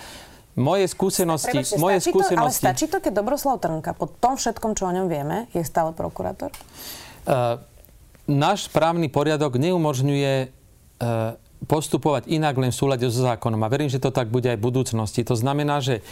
moje 0.53 0.85
skúsenosti... 0.89 1.63
Prebačte, 1.65 1.81
moje 1.81 1.97
skúsenosti... 2.01 2.61
To, 2.61 2.69
ale 2.69 2.73
stačí 2.73 2.85
to, 2.89 3.01
keď 3.01 3.23
Dobroslav 3.23 3.57
Trnka 3.57 3.97
po 3.97 4.05
tom 4.05 4.37
všetkom, 4.37 4.77
čo 4.77 4.89
o 4.89 4.93
ňom 4.93 5.09
vieme, 5.09 5.49
je 5.51 5.65
stále 5.65 5.93
prokurátor? 5.93 6.53
Uh, 7.25 7.57
náš 8.29 8.69
právny 8.69 9.09
poriadok 9.09 9.57
neumožňuje 9.57 10.33
uh, 10.49 11.35
postupovať 11.65 12.27
inak 12.27 12.59
len 12.59 12.69
v 12.69 12.77
súlade 12.77 13.07
so 13.07 13.23
zákonom. 13.23 13.61
A 13.63 13.71
verím, 13.71 13.89
že 13.89 14.01
to 14.01 14.11
tak 14.11 14.29
bude 14.29 14.51
aj 14.51 14.59
v 14.59 14.65
budúcnosti. 14.67 15.23
To 15.25 15.33
znamená, 15.33 15.79
že 15.79 16.03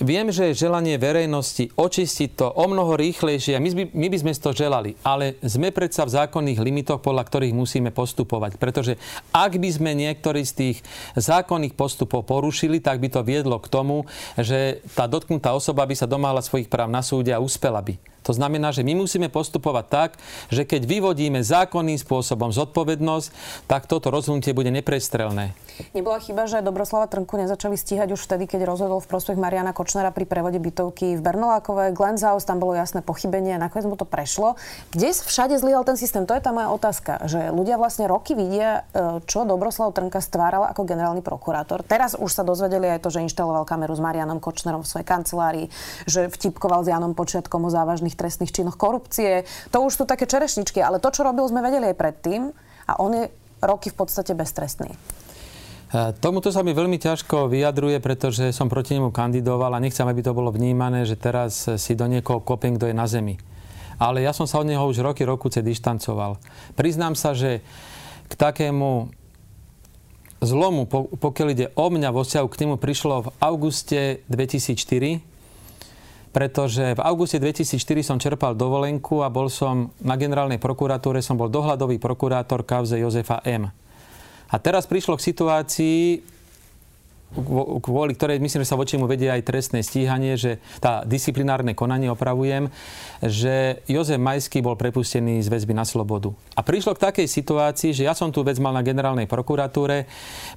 Viem, 0.00 0.32
že 0.32 0.50
je 0.50 0.64
želanie 0.66 0.96
verejnosti 0.96 1.68
očistiť 1.76 2.30
to 2.32 2.46
o 2.48 2.64
mnoho 2.64 2.96
rýchlejšie 2.96 3.54
a 3.56 3.60
my 3.60 3.70
by, 3.76 3.84
my 3.92 4.06
by 4.08 4.16
sme 4.24 4.32
to 4.32 4.50
želali, 4.56 4.96
ale 5.04 5.36
sme 5.44 5.68
predsa 5.68 6.08
v 6.08 6.16
zákonných 6.16 6.58
limitoch, 6.64 7.04
podľa 7.04 7.28
ktorých 7.28 7.52
musíme 7.52 7.92
postupovať. 7.92 8.56
Pretože 8.56 8.96
ak 9.36 9.60
by 9.60 9.68
sme 9.68 9.92
niektorý 9.92 10.48
z 10.48 10.52
tých 10.56 10.76
zákonných 11.14 11.76
postupov 11.76 12.24
porušili, 12.24 12.80
tak 12.80 13.04
by 13.04 13.12
to 13.12 13.20
viedlo 13.20 13.60
k 13.60 13.68
tomu, 13.68 14.08
že 14.40 14.80
tá 14.96 15.04
dotknutá 15.04 15.52
osoba 15.52 15.84
by 15.84 15.92
sa 15.92 16.08
domáhala 16.08 16.40
svojich 16.40 16.72
práv 16.72 16.88
na 16.88 17.04
súde 17.04 17.30
a 17.36 17.42
uspela 17.42 17.84
by. 17.84 18.15
To 18.26 18.34
znamená, 18.34 18.74
že 18.74 18.82
my 18.82 18.98
musíme 18.98 19.30
postupovať 19.30 19.86
tak, 19.86 20.10
že 20.50 20.66
keď 20.66 20.82
vyvodíme 20.82 21.46
zákonným 21.46 21.98
spôsobom 21.98 22.50
zodpovednosť, 22.50 23.28
tak 23.70 23.86
toto 23.86 24.10
rozhodnutie 24.10 24.50
bude 24.50 24.74
neprestrelné. 24.74 25.54
Nebola 25.92 26.18
chyba, 26.18 26.48
že 26.50 26.64
Dobroslava 26.64 27.06
Trnku 27.06 27.38
nezačali 27.38 27.78
stíhať 27.78 28.16
už 28.16 28.20
vtedy, 28.24 28.48
keď 28.48 28.64
rozhodol 28.66 28.98
v 28.98 29.08
prospech 29.12 29.38
Mariana 29.38 29.76
Kočnera 29.76 30.10
pri 30.10 30.24
prevode 30.24 30.56
bytovky 30.58 31.14
v 31.14 31.20
Bernolákové. 31.20 31.92
Glenzhaus, 31.92 32.48
tam 32.48 32.58
bolo 32.58 32.74
jasné 32.74 33.04
pochybenie 33.04 33.54
nakoniec 33.60 33.86
mu 33.86 33.94
to 33.94 34.08
prešlo. 34.08 34.58
Kde 34.90 35.12
všade 35.12 35.54
zlyhal 35.60 35.86
ten 35.86 35.94
systém? 35.94 36.24
To 36.24 36.34
je 36.34 36.42
tá 36.42 36.50
moja 36.50 36.72
otázka, 36.72 37.28
že 37.28 37.52
ľudia 37.52 37.78
vlastne 37.78 38.08
roky 38.10 38.34
vidia, 38.34 38.88
e, 38.90 39.20
čo 39.28 39.44
Dobroslav 39.44 39.92
Trnka 39.92 40.18
stváral 40.18 40.66
ako 40.66 40.82
generálny 40.88 41.20
prokurátor. 41.20 41.86
Teraz 41.86 42.18
už 42.18 42.32
sa 42.32 42.42
dozvedeli 42.42 42.88
aj 42.90 43.04
to, 43.04 43.12
že 43.12 43.22
inštaloval 43.22 43.68
kameru 43.68 43.92
s 43.92 44.02
Marianom 44.02 44.40
Kočnerom 44.40 44.82
v 44.82 44.88
svojej 44.88 45.06
kancelárii, 45.06 45.66
že 46.08 46.32
vtipkoval 46.32 46.82
s 46.82 46.90
Janom 46.90 47.12
Počiatkom 47.12 47.68
o 47.68 47.70
závažných 47.70 48.15
vážnych 48.16 48.24
trestných 48.24 48.52
činoch 48.52 48.80
korupcie. 48.80 49.44
To 49.70 49.84
už 49.84 49.92
sú 50.00 50.04
také 50.08 50.24
čerešničky, 50.24 50.80
ale 50.80 50.98
to, 50.98 51.12
čo 51.12 51.22
robil, 51.22 51.44
sme 51.44 51.60
vedeli 51.60 51.92
aj 51.92 52.00
predtým 52.00 52.48
a 52.88 52.92
on 52.96 53.12
je 53.12 53.24
roky 53.60 53.92
v 53.92 53.96
podstate 54.00 54.32
beztrestný. 54.32 54.88
E, 54.90 54.96
tomuto 56.16 56.48
sa 56.48 56.64
mi 56.64 56.72
veľmi 56.72 56.96
ťažko 56.96 57.52
vyjadruje, 57.52 58.00
pretože 58.00 58.56
som 58.56 58.72
proti 58.72 58.96
nemu 58.96 59.12
kandidoval 59.12 59.76
a 59.76 59.82
nechcem, 59.84 60.08
aby 60.08 60.24
to 60.24 60.32
bolo 60.32 60.48
vnímané, 60.48 61.04
že 61.04 61.20
teraz 61.20 61.68
si 61.68 61.92
do 61.92 62.08
niekoho 62.08 62.40
kopiem, 62.40 62.80
kto 62.80 62.88
je 62.88 62.96
na 62.96 63.04
zemi. 63.04 63.36
Ale 63.96 64.20
ja 64.20 64.32
som 64.32 64.44
sa 64.48 64.60
od 64.60 64.68
neho 64.68 64.84
už 64.84 65.00
roky, 65.00 65.24
rokuce 65.24 65.64
dištancoval. 65.64 66.36
Priznám 66.76 67.16
sa, 67.16 67.32
že 67.32 67.64
k 68.28 68.32
takému 68.36 69.08
zlomu, 70.44 70.84
pokiaľ 71.16 71.48
ide 71.52 71.66
o 71.80 71.88
mňa 71.88 72.12
vo 72.12 72.20
k 72.26 72.56
nemu, 72.60 72.76
prišlo 72.76 73.14
v 73.24 73.28
auguste 73.40 74.20
2004, 74.28 75.35
pretože 76.36 76.92
v 76.92 77.00
auguste 77.00 77.40
2004 77.40 77.80
som 78.04 78.20
čerpal 78.20 78.52
dovolenku 78.52 79.24
a 79.24 79.32
bol 79.32 79.48
som 79.48 79.88
na 80.04 80.20
generálnej 80.20 80.60
prokuratúre, 80.60 81.24
som 81.24 81.40
bol 81.40 81.48
dohľadový 81.48 81.96
prokurátor 81.96 82.60
kauze 82.60 83.00
Jozefa 83.00 83.40
M. 83.48 83.72
A 84.52 84.56
teraz 84.60 84.84
prišlo 84.84 85.16
k 85.16 85.32
situácii, 85.32 86.20
kvôli 87.80 88.12
ktorej 88.12 88.36
myslím, 88.36 88.60
že 88.60 88.68
sa 88.68 88.76
voči 88.76 89.00
mu 89.00 89.08
vedie 89.08 89.32
aj 89.32 89.48
trestné 89.48 89.80
stíhanie, 89.80 90.36
že 90.36 90.60
tá 90.76 91.08
disciplinárne 91.08 91.72
konanie 91.72 92.12
opravujem, 92.12 92.68
že 93.24 93.80
Jozef 93.88 94.20
Majský 94.20 94.60
bol 94.60 94.76
prepustený 94.76 95.40
z 95.40 95.48
väzby 95.48 95.72
na 95.72 95.88
slobodu. 95.88 96.36
A 96.52 96.60
prišlo 96.60 97.00
k 97.00 97.04
takej 97.16 97.32
situácii, 97.32 97.96
že 97.96 98.04
ja 98.04 98.12
som 98.12 98.28
tú 98.28 98.44
vec 98.44 98.60
mal 98.60 98.76
na 98.76 98.84
generálnej 98.84 99.24
prokuratúre, 99.24 100.04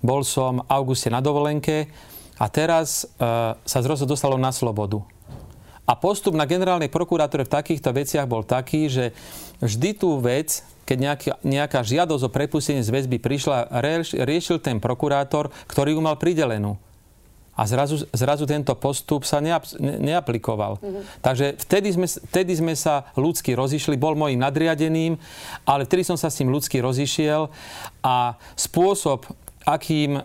bol 0.03 0.27
som 0.27 0.59
v 0.59 0.67
auguste 0.75 1.07
na 1.07 1.23
dovolenke 1.23 1.87
a 2.35 2.51
teraz 2.51 3.07
uh, 3.15 3.55
sa 3.63 3.79
zrazu 3.79 4.03
dostalo 4.03 4.35
na 4.35 4.51
slobodu. 4.51 5.18
A 5.89 5.97
postup 5.97 6.37
na 6.37 6.45
generálnej 6.45 6.93
prokuratúre 6.93 7.49
v 7.49 7.53
takýchto 7.57 7.89
veciach 7.89 8.29
bol 8.29 8.45
taký, 8.45 8.85
že 8.93 9.05
vždy 9.57 9.97
tú 9.97 10.21
vec, 10.21 10.61
keď 10.85 10.97
nejaká, 11.01 11.33
nejaká 11.41 11.79
žiadosť 11.81 12.29
o 12.29 12.33
prepustenie 12.33 12.85
z 12.85 12.93
väzby 12.93 13.17
prišla, 13.17 13.73
riešil 14.13 14.61
ten 14.61 14.77
prokurátor, 14.77 15.49
ktorý 15.65 15.97
ju 15.97 16.01
mal 16.05 16.21
pridelenú. 16.21 16.77
A 17.59 17.67
zrazu, 17.67 18.07
zrazu 18.15 18.47
tento 18.47 18.71
postup 18.77 19.27
sa 19.27 19.43
neap, 19.43 19.67
neaplikoval. 19.81 20.79
Mm-hmm. 20.79 21.03
Takže 21.19 21.45
vtedy 21.59 21.89
sme, 21.91 22.07
vtedy 22.07 22.53
sme 22.55 22.73
sa 22.77 23.11
ľudsky 23.19 23.51
rozišli, 23.51 23.99
bol 23.99 24.15
môjim 24.15 24.39
nadriadeným, 24.39 25.19
ale 25.67 25.83
vtedy 25.83 26.07
som 26.07 26.15
sa 26.15 26.31
s 26.31 26.39
tým 26.39 26.47
ľudsky 26.47 26.79
rozišiel 26.79 27.51
a 27.99 28.39
spôsob, 28.55 29.27
akým 29.67 30.15
e, 30.15 30.21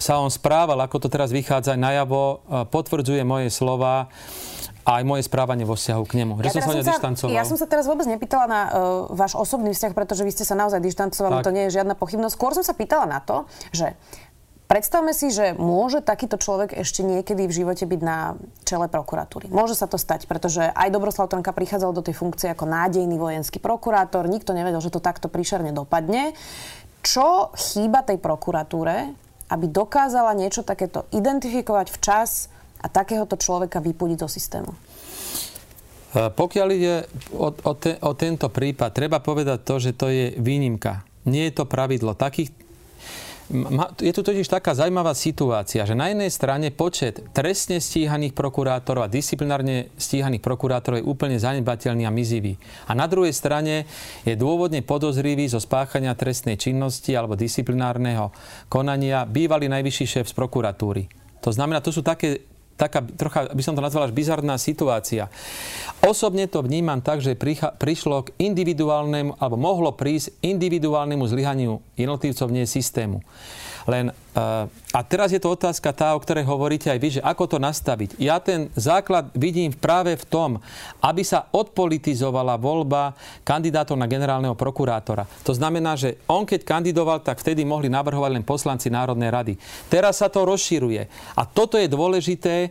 sa 0.00 0.16
on 0.16 0.32
správal, 0.32 0.80
ako 0.80 1.06
to 1.06 1.08
teraz 1.12 1.28
vychádza 1.28 1.76
najavo, 1.76 2.22
e, 2.24 2.64
potvrdzuje 2.72 3.20
moje 3.22 3.52
slova 3.52 4.08
a 4.80 4.90
aj 4.98 5.04
moje 5.04 5.22
správanie 5.28 5.68
vo 5.68 5.76
vzťahu 5.76 6.02
k 6.08 6.12
nemu. 6.24 6.32
Ja, 6.40 6.56
som 6.56 6.64
sa 6.64 6.80
dištancoval. 6.80 7.30
Ja 7.36 7.44
som 7.44 7.60
sa 7.60 7.68
teraz 7.68 7.84
vôbec 7.84 8.08
nepýtala 8.08 8.46
na 8.48 8.60
uh, 8.64 8.70
váš 9.12 9.36
osobný 9.36 9.76
vzťah, 9.76 9.92
pretože 9.92 10.24
vy 10.24 10.32
ste 10.32 10.48
sa 10.48 10.56
naozaj 10.56 10.80
dištancovali, 10.80 11.40
tak. 11.40 11.46
to 11.46 11.52
nie 11.52 11.68
je 11.68 11.76
žiadna 11.76 11.94
pochybnosť. 12.00 12.32
Skôr 12.32 12.56
som 12.56 12.64
sa 12.64 12.72
pýtala 12.72 13.04
na 13.04 13.20
to, 13.20 13.44
že 13.76 13.92
Predstavme 14.70 15.10
si, 15.10 15.34
že 15.34 15.50
môže 15.58 15.98
takýto 15.98 16.38
človek 16.38 16.78
ešte 16.78 17.02
niekedy 17.02 17.50
v 17.50 17.56
živote 17.58 17.90
byť 17.90 18.00
na 18.06 18.38
čele 18.62 18.86
prokuratúry. 18.86 19.50
Môže 19.50 19.74
sa 19.74 19.90
to 19.90 19.98
stať, 19.98 20.30
pretože 20.30 20.62
aj 20.62 20.94
Dobroslav 20.94 21.26
Trnka 21.26 21.50
prichádzal 21.50 21.90
do 21.90 22.06
tej 22.06 22.14
funkcie 22.14 22.54
ako 22.54 22.70
nádejný 22.70 23.18
vojenský 23.18 23.58
prokurátor. 23.58 24.30
Nikto 24.30 24.54
nevedel, 24.54 24.78
že 24.78 24.94
to 24.94 25.02
takto 25.02 25.26
príšerne 25.26 25.74
dopadne. 25.74 26.38
Čo 27.02 27.50
chýba 27.58 28.06
tej 28.06 28.22
prokuratúre, 28.22 29.10
aby 29.50 29.66
dokázala 29.66 30.32
niečo 30.38 30.62
takéto 30.62 31.10
identifikovať 31.10 31.86
včas 31.90 32.48
a 32.80 32.86
takéhoto 32.86 33.34
človeka 33.34 33.82
vypudiť 33.82 34.18
do 34.22 34.28
systému? 34.30 34.70
E, 34.70 36.30
pokiaľ 36.30 36.68
ide 36.70 36.94
o, 37.34 37.50
o, 37.50 37.72
te, 37.74 37.98
o 38.00 38.12
tento 38.14 38.46
prípad, 38.48 38.94
treba 38.94 39.18
povedať 39.18 39.58
to, 39.62 39.74
že 39.82 39.92
to 39.98 40.06
je 40.08 40.38
výnimka. 40.38 41.02
Nie 41.26 41.50
je 41.50 41.62
to 41.62 41.64
pravidlo. 41.68 42.16
Takých, 42.16 42.50
je 43.98 44.12
tu 44.14 44.22
totiž 44.22 44.46
taká 44.46 44.78
zaujímavá 44.78 45.10
situácia, 45.10 45.82
že 45.82 45.98
na 45.98 46.06
jednej 46.06 46.30
strane 46.30 46.70
počet 46.70 47.18
trestne 47.34 47.82
stíhaných 47.82 48.30
prokurátorov 48.30 49.06
a 49.06 49.12
disciplinárne 49.12 49.90
stíhaných 49.98 50.38
prokurátorov 50.38 51.02
je 51.02 51.08
úplne 51.08 51.34
zanedbateľný 51.34 52.06
a 52.06 52.14
mizivý. 52.14 52.54
A 52.86 52.94
na 52.94 53.10
druhej 53.10 53.34
strane 53.34 53.90
je 54.22 54.38
dôvodne 54.38 54.86
podozrivý 54.86 55.50
zo 55.50 55.58
spáchania 55.58 56.14
trestnej 56.14 56.54
činnosti 56.54 57.10
alebo 57.18 57.34
disciplinárneho 57.34 58.30
konania 58.70 59.26
bývalý 59.26 59.66
najvyšší 59.66 60.06
šéf 60.06 60.26
z 60.30 60.34
prokuratúry. 60.38 61.10
To 61.40 61.50
znamená, 61.50 61.80
to 61.80 61.90
sú 61.90 62.04
také 62.04 62.49
taká 62.80 63.04
trocha, 63.04 63.52
by 63.52 63.60
som 63.60 63.76
to 63.76 63.84
nazval 63.84 64.08
až 64.08 64.16
bizarná 64.16 64.56
situácia. 64.56 65.28
Osobne 66.00 66.48
to 66.48 66.64
vnímam 66.64 67.04
tak, 67.04 67.20
že 67.20 67.36
prišlo 67.76 68.24
k 68.24 68.32
individuálnemu, 68.40 69.36
alebo 69.36 69.60
mohlo 69.60 69.92
prísť 69.92 70.40
individuálnemu 70.40 71.20
zlyhaniu 71.28 71.84
jednotlivcov, 72.00 72.48
nie 72.48 72.64
systému. 72.64 73.20
Len 73.88 74.12
a 74.90 75.00
teraz 75.02 75.34
je 75.34 75.42
to 75.42 75.58
otázka 75.58 75.90
tá, 75.90 76.14
o 76.14 76.22
ktorej 76.22 76.46
hovoríte 76.46 76.86
aj 76.86 77.00
vy, 77.02 77.08
že 77.18 77.20
ako 77.22 77.44
to 77.50 77.58
nastaviť. 77.58 78.14
Ja 78.22 78.38
ten 78.38 78.70
základ 78.78 79.26
vidím 79.34 79.74
práve 79.74 80.14
v 80.14 80.22
tom, 80.22 80.50
aby 81.02 81.26
sa 81.26 81.50
odpolitizovala 81.50 82.54
voľba 82.54 83.18
kandidátov 83.42 83.98
na 83.98 84.06
generálneho 84.06 84.54
prokurátora. 84.54 85.26
To 85.42 85.50
znamená, 85.50 85.98
že 85.98 86.14
on 86.30 86.46
keď 86.46 86.62
kandidoval, 86.62 87.26
tak 87.26 87.42
vtedy 87.42 87.66
mohli 87.66 87.90
navrhovať 87.90 88.30
len 88.38 88.46
poslanci 88.46 88.86
Národnej 88.86 89.34
rady. 89.34 89.54
Teraz 89.90 90.22
sa 90.22 90.30
to 90.30 90.46
rozširuje. 90.46 91.10
A 91.34 91.42
toto 91.42 91.74
je 91.74 91.90
dôležité, 91.90 92.70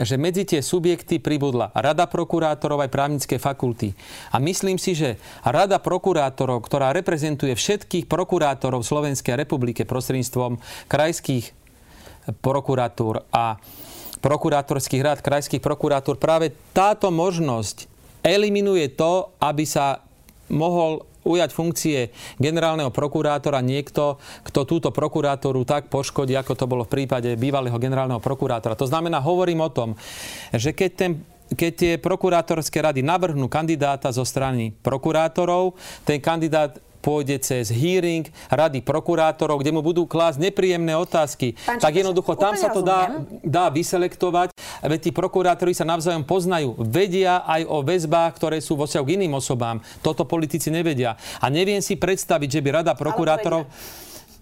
že 0.00 0.16
medzi 0.16 0.48
tie 0.48 0.64
subjekty 0.64 1.20
pribudla 1.20 1.68
Rada 1.76 2.08
prokurátorov 2.08 2.80
aj 2.80 2.90
právnické 2.90 3.36
fakulty. 3.36 3.92
A 4.32 4.40
myslím 4.40 4.80
si, 4.80 4.96
že 4.96 5.20
Rada 5.44 5.76
prokurátorov, 5.76 6.64
ktorá 6.64 6.96
reprezentuje 6.96 7.52
všetkých 7.52 8.08
prokurátorov 8.08 8.80
Slovenskej 8.80 9.36
republike 9.36 9.84
prostredníctvom 9.84 10.56
krajských 10.88 11.52
prokuratúr 12.40 13.28
a 13.28 13.60
prokurátorských 14.20 15.00
rád 15.00 15.20
krajských 15.24 15.64
prokurátor, 15.64 16.20
práve 16.20 16.52
táto 16.76 17.08
možnosť 17.08 17.88
eliminuje 18.20 18.92
to, 18.92 19.32
aby 19.40 19.64
sa 19.64 20.04
mohol 20.52 21.08
ujať 21.24 21.50
funkcie 21.52 22.12
generálneho 22.40 22.88
prokurátora 22.88 23.60
niekto, 23.60 24.16
kto 24.46 24.60
túto 24.64 24.88
prokurátoru 24.92 25.64
tak 25.68 25.92
poškodí, 25.92 26.32
ako 26.36 26.52
to 26.56 26.64
bolo 26.64 26.82
v 26.88 27.00
prípade 27.00 27.36
bývalého 27.36 27.76
generálneho 27.76 28.22
prokurátora. 28.22 28.78
To 28.78 28.88
znamená, 28.88 29.20
hovorím 29.20 29.64
o 29.64 29.70
tom, 29.70 29.98
že 30.54 30.72
keď 30.72 30.92
ten 30.96 31.12
keď 31.50 31.72
tie 31.74 31.92
prokurátorské 31.98 32.78
rady 32.78 33.02
navrhnú 33.02 33.50
kandidáta 33.50 34.14
zo 34.14 34.22
strany 34.22 34.70
prokurátorov, 34.70 35.74
ten 36.06 36.22
kandidát 36.22 36.78
pôjde 37.00 37.40
cez 37.40 37.72
hearing 37.72 38.28
rady 38.52 38.84
prokurátorov, 38.84 39.64
kde 39.64 39.72
mu 39.72 39.80
budú 39.80 40.04
klásť 40.04 40.52
nepríjemné 40.52 40.94
otázky. 40.94 41.56
Pán 41.64 41.80
tak 41.80 41.96
jednoducho 41.96 42.36
tam 42.36 42.54
sa 42.54 42.68
to 42.70 42.84
dá, 42.84 43.24
dá 43.42 43.66
vyselektovať. 43.72 44.52
Veď 44.84 45.00
tí 45.08 45.10
prokurátori 45.10 45.72
sa 45.72 45.88
navzájom 45.88 46.24
poznajú. 46.24 46.76
Vedia 46.78 47.42
aj 47.48 47.66
o 47.66 47.80
väzbách, 47.80 48.36
ktoré 48.36 48.60
sú 48.60 48.76
vo 48.76 48.86
k 48.86 49.16
iným 49.16 49.32
osobám. 49.36 49.80
Toto 50.04 50.28
politici 50.28 50.68
nevedia. 50.68 51.16
A 51.40 51.48
neviem 51.48 51.80
si 51.80 51.96
predstaviť, 51.96 52.48
že 52.48 52.60
by 52.60 52.84
rada 52.84 52.92
prokurátorov... 52.92 53.64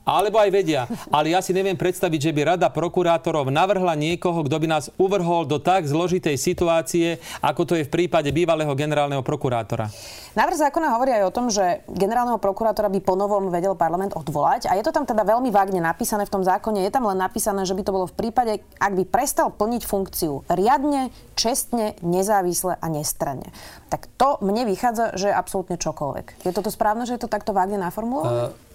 Alebo 0.09 0.41
aj 0.41 0.49
vedia. 0.49 0.88
Ale 1.12 1.37
ja 1.37 1.45
si 1.45 1.53
neviem 1.53 1.77
predstaviť, 1.77 2.33
že 2.33 2.33
by 2.33 2.57
rada 2.57 2.73
prokurátorov 2.73 3.53
navrhla 3.53 3.93
niekoho, 3.93 4.41
kto 4.41 4.57
by 4.57 4.67
nás 4.67 4.88
uvrhol 4.97 5.45
do 5.45 5.61
tak 5.61 5.85
zložitej 5.85 6.41
situácie, 6.41 7.21
ako 7.45 7.69
to 7.69 7.77
je 7.77 7.85
v 7.85 7.93
prípade 7.93 8.33
bývalého 8.33 8.73
generálneho 8.73 9.21
prokurátora. 9.21 9.93
Návrh 10.33 10.71
zákona 10.71 10.97
hovorí 10.97 11.12
aj 11.12 11.25
o 11.29 11.35
tom, 11.35 11.53
že 11.53 11.85
generálneho 11.93 12.41
prokurátora 12.41 12.88
by 12.88 13.05
ponovom 13.05 13.53
vedel 13.53 13.77
parlament 13.77 14.17
odvolať. 14.17 14.73
A 14.73 14.81
je 14.81 14.87
to 14.87 14.97
tam 14.97 15.05
teda 15.05 15.29
veľmi 15.29 15.53
vágne 15.53 15.85
napísané 15.85 16.25
v 16.25 16.33
tom 16.33 16.41
zákone. 16.41 16.81
Je 16.81 16.95
tam 16.95 17.05
len 17.05 17.21
napísané, 17.21 17.69
že 17.69 17.77
by 17.77 17.83
to 17.85 17.93
bolo 17.93 18.07
v 18.09 18.17
prípade, 18.17 18.65
ak 18.81 18.93
by 18.97 19.05
prestal 19.05 19.53
plniť 19.53 19.83
funkciu 19.85 20.49
riadne, 20.49 21.12
čestne, 21.37 22.00
nezávisle 22.00 22.81
a 22.81 22.87
nestranne. 22.88 23.53
Tak 23.93 24.09
to 24.17 24.41
mne 24.41 24.65
vychádza, 24.65 25.21
že 25.21 25.29
je 25.29 25.37
absolútne 25.37 25.77
čokoľvek. 25.77 26.49
Je 26.49 26.57
toto 26.57 26.73
správne, 26.73 27.05
že 27.05 27.19
je 27.19 27.23
to 27.27 27.29
takto 27.29 27.53
vágne 27.53 27.77
naformulované? 27.77 28.55
Uh 28.55 28.68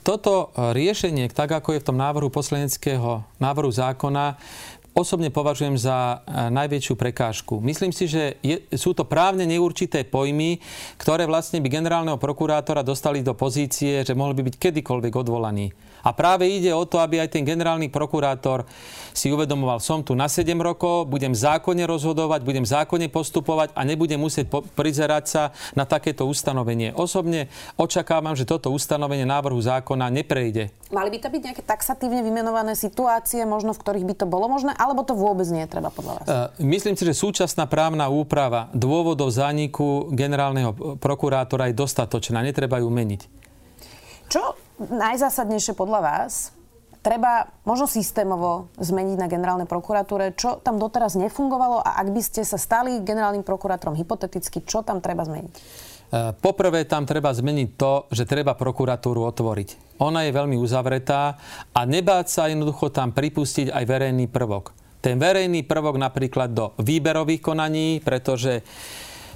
toto 0.00 0.54
riešenie, 0.56 1.28
tak 1.28 1.52
ako 1.52 1.76
je 1.76 1.82
v 1.82 1.88
tom 1.92 1.98
návrhu 2.00 2.32
poslaneckého 2.32 3.26
návrhu 3.36 3.68
zákona, 3.68 4.40
osobne 4.96 5.28
považujem 5.28 5.76
za 5.76 6.24
e, 6.24 6.48
najväčšiu 6.48 6.96
prekážku. 6.96 7.60
Myslím 7.60 7.92
si, 7.92 8.08
že 8.08 8.40
je, 8.40 8.64
sú 8.72 8.96
to 8.96 9.04
právne 9.04 9.44
neurčité 9.44 10.08
pojmy, 10.08 10.56
ktoré 10.96 11.28
vlastne 11.28 11.60
by 11.60 11.68
generálneho 11.68 12.16
prokurátora 12.16 12.80
dostali 12.80 13.20
do 13.20 13.36
pozície, 13.36 14.00
že 14.00 14.16
mohol 14.16 14.32
by 14.32 14.48
byť 14.48 14.56
kedykoľvek 14.56 15.12
odvolaný. 15.12 15.68
A 16.06 16.14
práve 16.14 16.46
ide 16.46 16.70
o 16.70 16.86
to, 16.86 17.02
aby 17.02 17.18
aj 17.18 17.34
ten 17.34 17.42
generálny 17.42 17.90
prokurátor 17.90 18.62
si 19.10 19.34
uvedomoval, 19.34 19.82
som 19.82 20.06
tu 20.06 20.14
na 20.14 20.30
7 20.30 20.54
rokov, 20.62 21.10
budem 21.10 21.34
zákonne 21.34 21.82
rozhodovať, 21.82 22.46
budem 22.46 22.62
zákonne 22.62 23.10
postupovať 23.10 23.74
a 23.74 23.82
nebudem 23.82 24.22
musieť 24.22 24.46
po- 24.46 24.62
prizerať 24.62 25.24
sa 25.26 25.42
na 25.74 25.82
takéto 25.82 26.28
ustanovenie. 26.28 26.94
Osobne 26.94 27.50
očakávam, 27.74 28.38
že 28.38 28.46
toto 28.46 28.70
ustanovenie 28.70 29.26
návrhu 29.26 29.58
zákona 29.58 30.12
neprejde. 30.14 30.70
Mali 30.94 31.10
by 31.10 31.18
to 31.18 31.28
byť 31.32 31.42
nejaké 31.42 31.62
taxatívne 31.66 32.22
vymenované 32.22 32.78
situácie, 32.78 33.42
možno 33.42 33.74
v 33.74 33.82
ktorých 33.82 34.06
by 34.06 34.14
to 34.14 34.26
bolo 34.30 34.46
možné, 34.46 34.76
alebo 34.78 35.02
to 35.02 35.18
vôbec 35.18 35.48
nie 35.50 35.66
je 35.66 35.72
treba 35.74 35.90
podľa 35.90 36.22
vás? 36.22 36.26
Uh, 36.28 36.46
myslím 36.62 36.94
si, 36.94 37.02
že 37.02 37.18
súčasná 37.18 37.66
právna 37.66 38.06
úprava 38.06 38.70
dôvodov 38.70 39.32
zániku 39.34 40.12
generálneho 40.14 41.00
prokurátora 41.02 41.72
je 41.72 41.74
dostatočná, 41.74 42.44
netreba 42.44 42.78
ju 42.78 42.92
meniť. 42.92 43.22
Čo 44.30 44.65
najzásadnejšie 44.80 45.72
podľa 45.72 46.00
vás 46.04 46.56
treba 47.06 47.46
možno 47.62 47.86
systémovo 47.86 48.66
zmeniť 48.82 49.14
na 49.14 49.30
generálnej 49.30 49.70
prokuratúre? 49.70 50.34
Čo 50.34 50.58
tam 50.58 50.82
doteraz 50.82 51.14
nefungovalo 51.14 51.78
a 51.78 52.02
ak 52.02 52.10
by 52.10 52.18
ste 52.18 52.42
sa 52.42 52.58
stali 52.58 52.98
generálnym 53.06 53.46
prokurátorom 53.46 53.94
hypoteticky, 53.94 54.66
čo 54.66 54.82
tam 54.82 54.98
treba 54.98 55.22
zmeniť? 55.22 55.54
E, 55.54 56.34
poprvé 56.34 56.82
tam 56.82 57.06
treba 57.06 57.30
zmeniť 57.30 57.68
to, 57.78 58.10
že 58.10 58.26
treba 58.26 58.58
prokuratúru 58.58 59.22
otvoriť. 59.22 59.98
Ona 60.02 60.26
je 60.26 60.34
veľmi 60.34 60.58
uzavretá 60.58 61.38
a 61.70 61.80
nebáť 61.86 62.26
sa 62.26 62.50
jednoducho 62.50 62.90
tam 62.90 63.14
pripustiť 63.14 63.70
aj 63.70 63.84
verejný 63.86 64.26
prvok. 64.26 64.74
Ten 64.98 65.22
verejný 65.22 65.62
prvok 65.62 66.02
napríklad 66.02 66.50
do 66.50 66.74
výberových 66.82 67.38
konaní, 67.38 68.02
pretože 68.02 68.66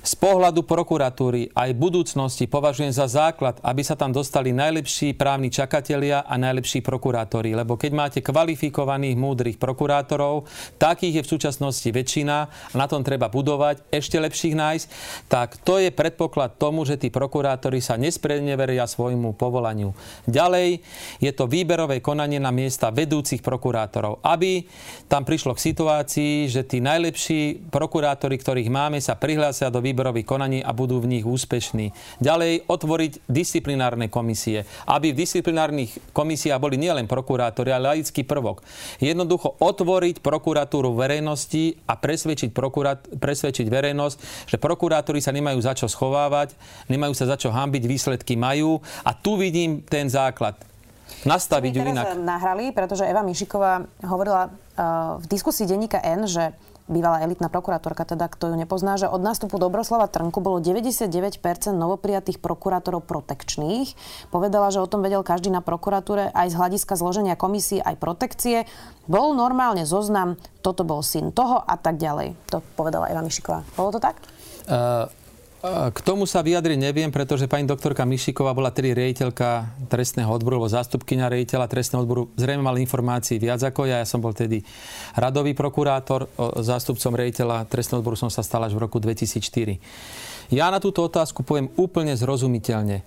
z 0.01 0.17
pohľadu 0.17 0.65
prokuratúry 0.65 1.53
aj 1.53 1.77
budúcnosti 1.77 2.49
považujem 2.49 2.89
za 2.89 3.05
základ, 3.05 3.61
aby 3.61 3.85
sa 3.85 3.93
tam 3.93 4.17
dostali 4.17 4.49
najlepší 4.49 5.13
právni 5.13 5.53
čakatelia 5.53 6.25
a 6.25 6.41
najlepší 6.41 6.81
prokurátori. 6.81 7.53
Lebo 7.53 7.77
keď 7.77 7.93
máte 7.93 8.19
kvalifikovaných, 8.25 9.21
múdrych 9.21 9.61
prokurátorov, 9.61 10.49
takých 10.81 11.21
je 11.21 11.25
v 11.29 11.33
súčasnosti 11.37 11.89
väčšina 11.93 12.37
a 12.49 12.75
na 12.81 12.89
tom 12.89 13.05
treba 13.05 13.29
budovať, 13.29 13.85
ešte 13.93 14.17
lepších 14.17 14.57
nájsť, 14.57 14.87
tak 15.29 15.61
to 15.61 15.77
je 15.77 15.93
predpoklad 15.93 16.57
tomu, 16.57 16.89
že 16.89 16.97
tí 16.97 17.13
prokurátori 17.13 17.85
sa 17.85 18.01
nespreneveria 18.01 18.89
svojmu 18.89 19.37
povolaniu. 19.37 19.93
Ďalej 20.25 20.81
je 21.21 21.33
to 21.37 21.45
výberové 21.45 22.01
konanie 22.01 22.41
na 22.41 22.49
miesta 22.49 22.89
vedúcich 22.89 23.45
prokurátorov, 23.45 24.25
aby 24.25 24.65
tam 25.13 25.29
prišlo 25.29 25.53
k 25.53 25.65
situácii, 25.69 26.49
že 26.49 26.65
tí 26.65 26.81
najlepší 26.81 27.69
prokurátori, 27.69 28.41
ktorých 28.41 28.73
máme, 28.73 28.97
sa 29.05 29.13
prihlásia 29.13 29.69
do 29.69 29.90
výberových 29.91 30.27
konaní 30.27 30.59
a 30.63 30.71
budú 30.71 31.03
v 31.03 31.19
nich 31.19 31.25
úspešní. 31.27 31.91
Ďalej 32.23 32.71
otvoriť 32.71 33.27
disciplinárne 33.27 34.07
komisie, 34.07 34.65
aby 34.87 35.11
v 35.11 35.21
disciplinárnych 35.27 36.15
komisiách 36.15 36.63
boli 36.63 36.79
nielen 36.79 37.11
prokurátori, 37.11 37.75
ale 37.75 37.99
laický 37.99 38.23
prvok. 38.23 38.63
Jednoducho 39.03 39.59
otvoriť 39.59 40.23
prokuratúru 40.23 40.95
verejnosti 40.95 41.77
a 41.91 41.99
presvedčiť, 41.99 42.55
prokurát, 42.55 43.03
presvedčiť 43.03 43.67
verejnosť, 43.67 44.17
že 44.47 44.57
prokurátori 44.57 45.19
sa 45.19 45.35
nemajú 45.35 45.59
za 45.59 45.75
čo 45.75 45.91
schovávať, 45.91 46.55
nemajú 46.87 47.13
sa 47.13 47.27
za 47.27 47.37
čo 47.37 47.51
hambiť, 47.51 47.83
výsledky 47.85 48.39
majú. 48.39 48.79
A 49.03 49.11
tu 49.13 49.35
vidím 49.35 49.83
ten 49.83 50.07
základ 50.07 50.55
nastaviť 51.27 51.73
ju 51.75 51.83
inak. 51.85 52.17
nahrali, 52.17 52.73
pretože 52.73 53.05
Eva 53.05 53.21
Mišiková 53.21 53.85
hovorila 54.07 54.49
uh, 54.49 55.21
v 55.21 55.27
diskusii 55.29 55.69
denníka 55.69 56.01
N, 56.01 56.25
že 56.25 56.55
bývalá 56.89 57.21
elitná 57.21 57.53
prokurátorka, 57.53 58.09
teda 58.09 58.31
kto 58.31 58.53
ju 58.53 58.57
nepozná, 58.57 58.97
že 58.97 59.11
od 59.11 59.21
nástupu 59.21 59.61
Dobroslava 59.61 60.09
Trnku 60.09 60.41
bolo 60.41 60.63
99% 60.63 61.41
novoprijatých 61.75 62.41
prokurátorov 62.41 63.05
protekčných. 63.05 63.93
Povedala, 64.33 64.73
že 64.73 64.81
o 64.81 64.89
tom 64.89 65.05
vedel 65.05 65.21
každý 65.21 65.53
na 65.53 65.61
prokuratúre 65.61 66.33
aj 66.33 66.47
z 66.51 66.59
hľadiska 66.59 66.95
zloženia 66.97 67.37
komisí, 67.37 67.83
aj 67.83 68.01
protekcie. 68.01 68.65
Bol 69.11 69.37
normálne 69.37 69.85
zoznam, 69.85 70.41
toto 70.65 70.87
bol 70.87 71.05
syn 71.05 71.35
toho 71.35 71.61
a 71.61 71.77
tak 71.77 72.01
ďalej. 72.01 72.39
To 72.55 72.65
povedala 72.79 73.11
Eva 73.11 73.21
Mišiková. 73.21 73.67
Bolo 73.77 73.97
to 73.97 74.01
tak? 74.01 74.17
Uh, 74.71 75.11
k 75.61 75.99
tomu 76.01 76.25
sa 76.25 76.41
vyjadriť 76.41 76.81
neviem, 76.81 77.13
pretože 77.13 77.45
pani 77.45 77.69
doktorka 77.69 78.09
Mišiková 78.09 78.57
bola 78.57 78.73
tedy 78.73 78.97
riaditeľka 78.97 79.69
trestného 79.93 80.33
odboru, 80.33 80.57
alebo 80.57 80.73
zástupkynia 80.73 81.29
riaditeľa 81.29 81.69
trestného 81.69 82.01
odboru. 82.01 82.33
Zrejme 82.41 82.65
mal 82.65 82.81
informácií 82.81 83.37
viac 83.37 83.61
ako 83.61 83.85
ja. 83.85 84.01
Ja 84.01 84.09
som 84.09 84.25
bol 84.25 84.33
tedy 84.33 84.65
radový 85.21 85.53
prokurátor. 85.53 86.33
Zástupcom 86.65 87.13
riaditeľa 87.13 87.69
trestného 87.69 88.01
odboru 88.01 88.17
som 88.17 88.33
sa 88.33 88.41
stal 88.41 88.65
až 88.65 88.73
v 88.73 88.89
roku 88.89 89.05
2004. 89.05 89.77
Ja 90.49 90.73
na 90.73 90.81
túto 90.81 91.05
otázku 91.05 91.45
poviem 91.45 91.69
úplne 91.77 92.17
zrozumiteľne. 92.17 93.05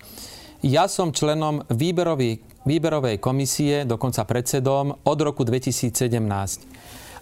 Ja 0.61 0.85
som 0.85 1.09
členom 1.09 1.65
výberovej, 1.73 2.39
výberovej 2.69 3.17
komisie, 3.17 3.81
dokonca 3.83 4.29
predsedom, 4.29 5.01
od 5.01 5.19
roku 5.25 5.41
2017. 5.41 5.89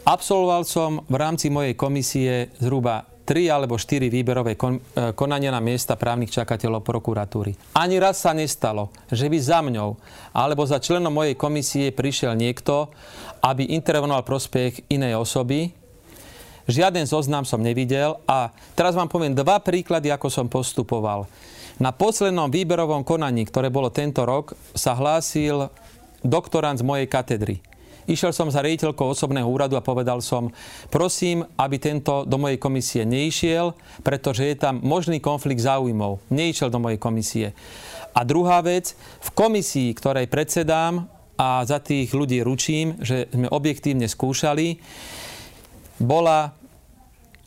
Absolvoval 0.01 0.67
som 0.67 1.07
v 1.07 1.15
rámci 1.15 1.47
mojej 1.47 1.77
komisie 1.77 2.51
zhruba 2.59 3.10
tri 3.31 3.47
alebo 3.47 3.79
štyri 3.79 4.11
výberové 4.11 4.59
kon, 4.59 4.75
e, 4.75 5.15
konania 5.15 5.55
na 5.55 5.63
miesta 5.63 5.95
právnych 5.95 6.35
čakateľov 6.35 6.83
prokuratúry. 6.83 7.55
Ani 7.79 7.95
raz 7.95 8.19
sa 8.19 8.35
nestalo, 8.35 8.91
že 9.07 9.31
by 9.31 9.37
za 9.39 9.63
mňou 9.63 9.95
alebo 10.35 10.67
za 10.67 10.83
členom 10.83 11.15
mojej 11.15 11.39
komisie 11.39 11.95
prišiel 11.95 12.35
niekto, 12.35 12.91
aby 13.39 13.71
intervenoval 13.71 14.27
prospech 14.27 14.83
inej 14.91 15.15
osoby. 15.15 15.71
Žiaden 16.67 17.07
zoznam 17.07 17.47
som 17.47 17.63
nevidel 17.63 18.19
a 18.27 18.51
teraz 18.75 18.99
vám 18.99 19.07
poviem 19.07 19.31
dva 19.31 19.63
príklady, 19.63 20.11
ako 20.11 20.27
som 20.27 20.51
postupoval. 20.51 21.23
Na 21.79 21.95
poslednom 21.95 22.51
výberovom 22.51 23.07
konaní, 23.07 23.47
ktoré 23.47 23.71
bolo 23.71 23.87
tento 23.95 24.27
rok, 24.27 24.59
sa 24.75 24.91
hlásil 24.91 25.71
doktorant 26.19 26.77
z 26.77 26.83
mojej 26.83 27.07
katedry. 27.07 27.63
Išiel 28.09 28.33
som 28.33 28.49
za 28.49 28.65
riaditeľkou 28.65 29.13
osobného 29.13 29.45
úradu 29.45 29.77
a 29.77 29.85
povedal 29.85 30.21
som, 30.25 30.49
prosím, 30.89 31.45
aby 31.57 31.77
tento 31.77 32.25
do 32.25 32.37
mojej 32.41 32.57
komisie 32.57 33.05
neišiel, 33.05 33.77
pretože 34.01 34.45
je 34.45 34.55
tam 34.57 34.81
možný 34.81 35.21
konflikt 35.21 35.61
záujmov. 35.61 36.21
Neišiel 36.33 36.73
do 36.73 36.81
mojej 36.81 36.97
komisie. 36.97 37.47
A 38.11 38.25
druhá 38.25 38.59
vec, 38.65 38.97
v 39.21 39.29
komisii, 39.31 39.93
ktorej 39.95 40.27
predsedám 40.27 41.07
a 41.37 41.63
za 41.65 41.81
tých 41.81 42.11
ľudí 42.13 42.43
ručím, 42.43 42.99
že 43.01 43.29
sme 43.31 43.49
objektívne 43.49 44.05
skúšali, 44.05 44.77
bola 46.01 46.53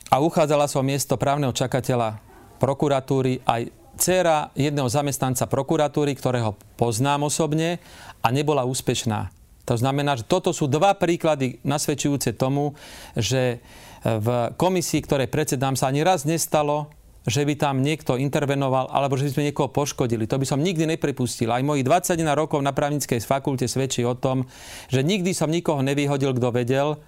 a 0.09 0.15
uchádzala 0.23 0.71
o 0.71 0.83
miesto 0.85 1.19
právneho 1.19 1.51
čakateľa 1.51 2.23
prokuratúry 2.61 3.43
aj 3.43 3.67
dcera 3.95 4.51
jedného 4.55 4.87
zamestnanca 4.91 5.47
prokuratúry, 5.47 6.15
ktorého 6.15 6.55
poznám 6.75 7.27
osobne 7.27 7.79
a 8.19 8.27
nebola 8.31 8.67
úspešná. 8.67 9.31
To 9.65 9.75
znamená, 9.77 10.17
že 10.17 10.25
toto 10.25 10.53
sú 10.53 10.69
dva 10.69 10.93
príklady 10.93 11.57
nasvedčujúce 11.65 12.37
tomu, 12.37 12.77
že 13.17 13.59
v 14.05 14.53
komisii, 14.53 15.01
ktorej 15.01 15.33
predsedám, 15.33 15.73
sa 15.73 15.89
ani 15.89 16.05
raz 16.05 16.29
nestalo, 16.29 16.93
že 17.25 17.41
by 17.41 17.57
tam 17.57 17.81
niekto 17.81 18.21
intervenoval 18.21 18.85
alebo 18.93 19.17
že 19.17 19.25
by 19.25 19.31
sme 19.33 19.47
niekoho 19.49 19.69
poškodili. 19.73 20.29
To 20.29 20.37
by 20.37 20.45
som 20.45 20.61
nikdy 20.61 20.85
nepripustil. 20.85 21.49
Aj 21.49 21.65
mojich 21.65 21.81
21 21.81 22.21
rokov 22.37 22.61
na 22.61 22.69
právnickej 22.69 23.17
fakulte 23.25 23.65
svedčí 23.65 24.05
o 24.05 24.13
tom, 24.13 24.45
že 24.93 25.01
nikdy 25.01 25.33
som 25.33 25.49
nikoho 25.49 25.81
nevyhodil, 25.81 26.37
kto 26.37 26.53
vedel 26.53 27.01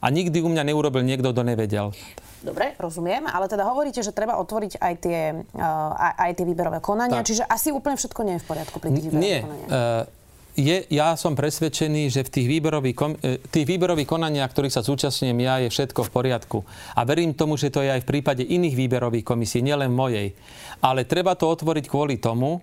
a 0.00 0.06
nikdy 0.08 0.40
u 0.40 0.48
mňa 0.48 0.64
neurobil 0.64 1.04
niekto, 1.04 1.36
kto 1.36 1.44
nevedel. 1.44 1.92
Dobre, 2.40 2.72
rozumiem, 2.80 3.28
ale 3.28 3.52
teda 3.52 3.68
hovoríte, 3.68 4.00
že 4.00 4.16
treba 4.16 4.40
otvoriť 4.40 4.80
aj 4.80 4.94
tie, 4.96 5.20
uh, 5.36 6.16
aj 6.16 6.40
tie 6.40 6.48
výberové 6.48 6.80
konania, 6.80 7.20
tak. 7.20 7.28
čiže 7.28 7.44
asi 7.44 7.68
úplne 7.68 8.00
všetko 8.00 8.20
nie 8.24 8.40
je 8.40 8.42
v 8.42 8.46
poriadku 8.48 8.80
pri 8.80 8.96
tých 8.96 9.12
výberových 9.12 9.44
konaniach. 9.44 9.68
Uh, 9.68 10.19
je, 10.58 10.86
ja 10.90 11.14
som 11.14 11.38
presvedčený, 11.38 12.10
že 12.10 12.26
v 12.26 12.32
tých 12.32 12.46
výberových, 12.46 12.96
e, 13.22 13.38
tých 13.50 13.66
výberových 13.66 14.08
konaniach, 14.08 14.50
ktorých 14.50 14.74
sa 14.74 14.86
zúčastňujem 14.86 15.38
ja, 15.42 15.54
je 15.62 15.68
všetko 15.68 16.06
v 16.06 16.10
poriadku. 16.10 16.58
A 16.94 17.00
verím 17.02 17.34
tomu, 17.34 17.58
že 17.58 17.70
to 17.70 17.82
je 17.82 17.90
aj 17.90 18.02
v 18.02 18.10
prípade 18.10 18.42
iných 18.46 18.78
výberových 18.78 19.26
komisí, 19.26 19.62
nielen 19.62 19.90
mojej. 19.90 20.34
Ale 20.80 21.06
treba 21.06 21.34
to 21.34 21.50
otvoriť 21.50 21.84
kvôli 21.90 22.22
tomu, 22.22 22.62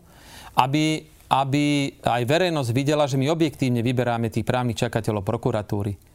aby, 0.58 1.06
aby 1.30 1.94
aj 2.02 2.24
verejnosť 2.26 2.70
videla, 2.74 3.06
že 3.06 3.20
my 3.20 3.30
objektívne 3.30 3.84
vyberáme 3.84 4.32
tých 4.32 4.48
právnych 4.48 4.80
čakateľov 4.80 5.28
prokuratúry. 5.28 6.07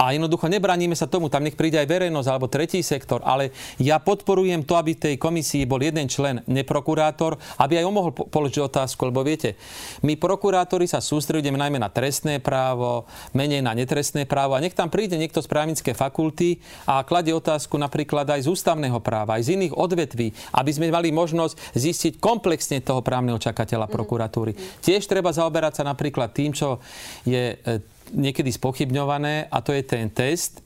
A 0.00 0.16
jednoducho 0.16 0.48
nebraníme 0.48 0.96
sa 0.96 1.04
tomu, 1.04 1.28
tam 1.28 1.44
nech 1.44 1.60
príde 1.60 1.76
aj 1.76 1.84
verejnosť 1.84 2.28
alebo 2.32 2.48
tretí 2.48 2.80
sektor, 2.80 3.20
ale 3.20 3.52
ja 3.76 4.00
podporujem 4.00 4.64
to, 4.64 4.80
aby 4.80 4.96
tej 4.96 5.20
komisii 5.20 5.68
bol 5.68 5.76
jeden 5.76 6.08
člen, 6.08 6.40
neprokurátor, 6.48 7.36
aby 7.60 7.76
aj 7.76 7.84
on 7.84 7.92
mohol 7.92 8.12
položiť 8.16 8.64
otázku, 8.64 9.12
lebo 9.12 9.20
viete, 9.20 9.60
my 10.00 10.16
prokurátori 10.16 10.88
sa 10.88 11.04
sústredíme 11.04 11.60
najmä 11.60 11.76
na 11.76 11.92
trestné 11.92 12.40
právo, 12.40 13.04
menej 13.36 13.60
na 13.60 13.76
netrestné 13.76 14.24
právo 14.24 14.56
a 14.56 14.62
nech 14.64 14.72
tam 14.72 14.88
príde 14.88 15.20
niekto 15.20 15.44
z 15.44 15.52
právnické 15.52 15.92
fakulty 15.92 16.64
a 16.88 17.04
kladie 17.04 17.36
otázku 17.36 17.76
napríklad 17.76 18.24
aj 18.24 18.48
z 18.48 18.48
ústavného 18.48 19.04
práva, 19.04 19.36
aj 19.36 19.52
z 19.52 19.60
iných 19.60 19.76
odvetví, 19.76 20.32
aby 20.56 20.70
sme 20.72 20.88
mali 20.88 21.12
možnosť 21.12 21.76
zistiť 21.76 22.12
komplexne 22.16 22.80
toho 22.80 23.04
právneho 23.04 23.36
čakateľa 23.36 23.84
mhm. 23.84 23.92
prokuratúry. 23.92 24.56
Mm. 24.56 24.60
Tiež 24.80 25.04
treba 25.04 25.28
zaoberať 25.28 25.82
sa 25.82 25.84
napríklad 25.84 26.32
tým, 26.32 26.56
čo 26.56 26.80
je 27.28 27.60
e, 27.60 27.99
niekedy 28.12 28.50
spochybňované 28.52 29.48
a 29.48 29.58
to 29.62 29.74
je 29.74 29.82
ten 29.82 30.10
test, 30.10 30.62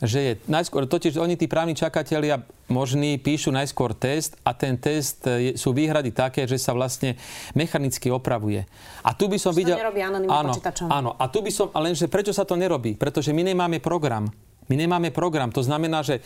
že 0.00 0.18
je 0.18 0.32
najskôr, 0.48 0.88
totiž 0.88 1.20
oni 1.20 1.36
tí 1.36 1.44
právni 1.44 1.76
čakatelia 1.76 2.40
možní 2.72 3.20
píšu 3.20 3.52
najskôr 3.52 3.92
test 3.92 4.32
a 4.40 4.56
ten 4.56 4.80
test 4.80 5.28
je, 5.28 5.60
sú 5.60 5.76
výhrady 5.76 6.08
také, 6.08 6.48
že 6.48 6.56
sa 6.56 6.72
vlastne 6.72 7.20
mechanicky 7.52 8.08
opravuje. 8.08 8.64
A 9.04 9.12
tu 9.12 9.28
by 9.28 9.36
som 9.36 9.52
videl... 9.52 9.76
Áno, 10.24 10.56
áno, 10.88 11.10
a 11.20 11.24
tu 11.28 11.44
by 11.44 11.52
som, 11.52 11.68
lenže 11.76 12.08
prečo 12.08 12.32
sa 12.32 12.48
to 12.48 12.56
nerobí? 12.56 12.96
Pretože 12.96 13.36
my 13.36 13.52
nemáme 13.52 13.76
program. 13.76 14.32
My 14.72 14.74
nemáme 14.78 15.12
program. 15.12 15.52
To 15.52 15.60
znamená, 15.60 16.00
že 16.00 16.24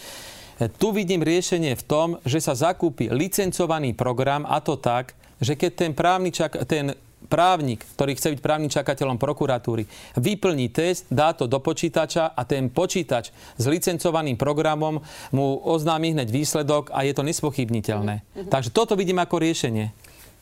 tu 0.79 0.95
vidím 0.95 1.27
riešenie 1.27 1.75
v 1.75 1.83
tom, 1.83 2.09
že 2.23 2.39
sa 2.39 2.55
zakúpi 2.55 3.11
licencovaný 3.11 3.91
program 3.99 4.47
a 4.47 4.63
to 4.63 4.79
tak, 4.79 5.19
že 5.43 5.59
keď 5.59 5.71
ten 5.75 5.93
právny 5.99 6.31
čak, 6.31 6.63
ten 6.71 6.95
právnik, 7.27 7.85
ktorý 7.97 8.17
chce 8.17 8.37
byť 8.37 8.41
právnym 8.41 8.71
čakateľom 8.71 9.17
prokuratúry, 9.17 9.89
vyplní 10.17 10.71
test, 10.71 11.09
dá 11.09 11.33
to 11.33 11.49
do 11.49 11.59
počítača 11.61 12.33
a 12.33 12.43
ten 12.45 12.69
počítač 12.69 13.33
s 13.57 13.65
licencovaným 13.65 14.37
programom 14.37 15.01
mu 15.33 15.59
oznámi 15.65 16.15
hneď 16.15 16.29
výsledok 16.31 16.93
a 16.93 17.03
je 17.03 17.13
to 17.17 17.27
nespochybniteľné. 17.27 18.15
Mm-hmm. 18.21 18.51
Takže 18.53 18.71
toto 18.71 18.95
vidím 18.95 19.21
ako 19.21 19.41
riešenie. 19.41 19.93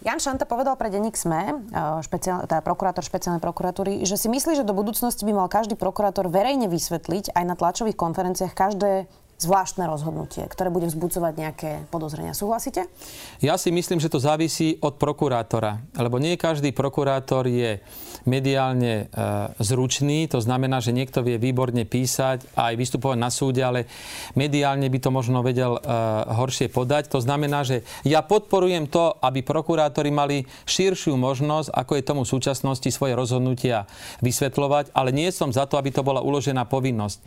Jan 0.02 0.18
Šanta 0.18 0.50
povedal 0.50 0.74
pre 0.74 0.90
denník 0.90 1.14
SME, 1.14 1.42
e, 1.46 1.54
špeciál, 2.02 2.42
teda 2.50 2.58
prokurátor 2.58 3.06
špeciálnej 3.06 3.38
prokuratúry, 3.38 4.02
že 4.02 4.18
si 4.18 4.26
myslí, 4.26 4.58
že 4.58 4.66
do 4.66 4.74
budúcnosti 4.74 5.22
by 5.22 5.30
mal 5.30 5.46
každý 5.46 5.78
prokurátor 5.78 6.26
verejne 6.26 6.66
vysvetliť 6.66 7.30
aj 7.30 7.44
na 7.46 7.54
tlačových 7.54 7.94
konferenciách 7.94 8.50
každé 8.50 9.06
zvláštne 9.42 9.84
rozhodnutie, 9.90 10.46
ktoré 10.46 10.70
bude 10.70 10.86
vzbudzovať 10.86 11.34
nejaké 11.34 11.70
podozrenia. 11.90 12.32
Súhlasíte? 12.32 12.86
Ja 13.42 13.58
si 13.58 13.74
myslím, 13.74 13.98
že 13.98 14.08
to 14.08 14.22
závisí 14.22 14.78
od 14.78 14.96
prokurátora, 14.96 15.82
lebo 15.98 16.22
nie 16.22 16.38
každý 16.38 16.70
prokurátor 16.70 17.50
je 17.50 17.82
mediálne 18.22 19.10
e, 19.10 19.18
zručný, 19.58 20.30
to 20.30 20.38
znamená, 20.38 20.78
že 20.78 20.94
niekto 20.94 21.26
vie 21.26 21.42
výborne 21.42 21.82
písať 21.82 22.54
a 22.54 22.70
aj 22.70 22.74
vystupovať 22.78 23.18
na 23.18 23.30
súde, 23.34 23.62
ale 23.66 23.90
mediálne 24.38 24.86
by 24.86 24.98
to 25.02 25.10
možno 25.10 25.42
vedel 25.42 25.78
e, 25.78 25.80
horšie 26.30 26.70
podať. 26.70 27.10
To 27.10 27.18
znamená, 27.18 27.66
že 27.66 27.82
ja 28.06 28.22
podporujem 28.22 28.86
to, 28.86 29.18
aby 29.18 29.42
prokurátori 29.42 30.14
mali 30.14 30.46
širšiu 30.70 31.18
možnosť, 31.18 31.74
ako 31.74 31.92
je 31.98 32.06
tomu 32.06 32.22
v 32.22 32.32
súčasnosti, 32.32 32.88
svoje 32.94 33.18
rozhodnutia 33.18 33.90
vysvetľovať, 34.22 34.94
ale 34.94 35.10
nie 35.10 35.28
som 35.34 35.50
za 35.50 35.66
to, 35.66 35.74
aby 35.74 35.90
to 35.90 36.06
bola 36.06 36.22
uložená 36.22 36.62
povinnosť. 36.68 37.18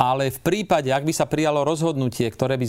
Ale 0.00 0.32
v 0.32 0.40
prípade, 0.40 0.88
ak 0.88 1.04
by 1.04 1.12
sa 1.12 1.28
prijalo 1.50 1.66
rozhodnutie, 1.66 2.30
ktoré 2.30 2.54
by 2.54 2.66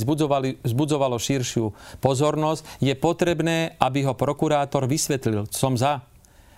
zbudzovalo 0.65 1.21
širšiu 1.21 1.69
pozornosť, 2.01 2.81
je 2.81 2.97
potrebné, 2.97 3.77
aby 3.77 4.09
ho 4.09 4.17
prokurátor 4.17 4.89
vysvetlil. 4.89 5.45
Som 5.53 5.77
za. 5.77 6.01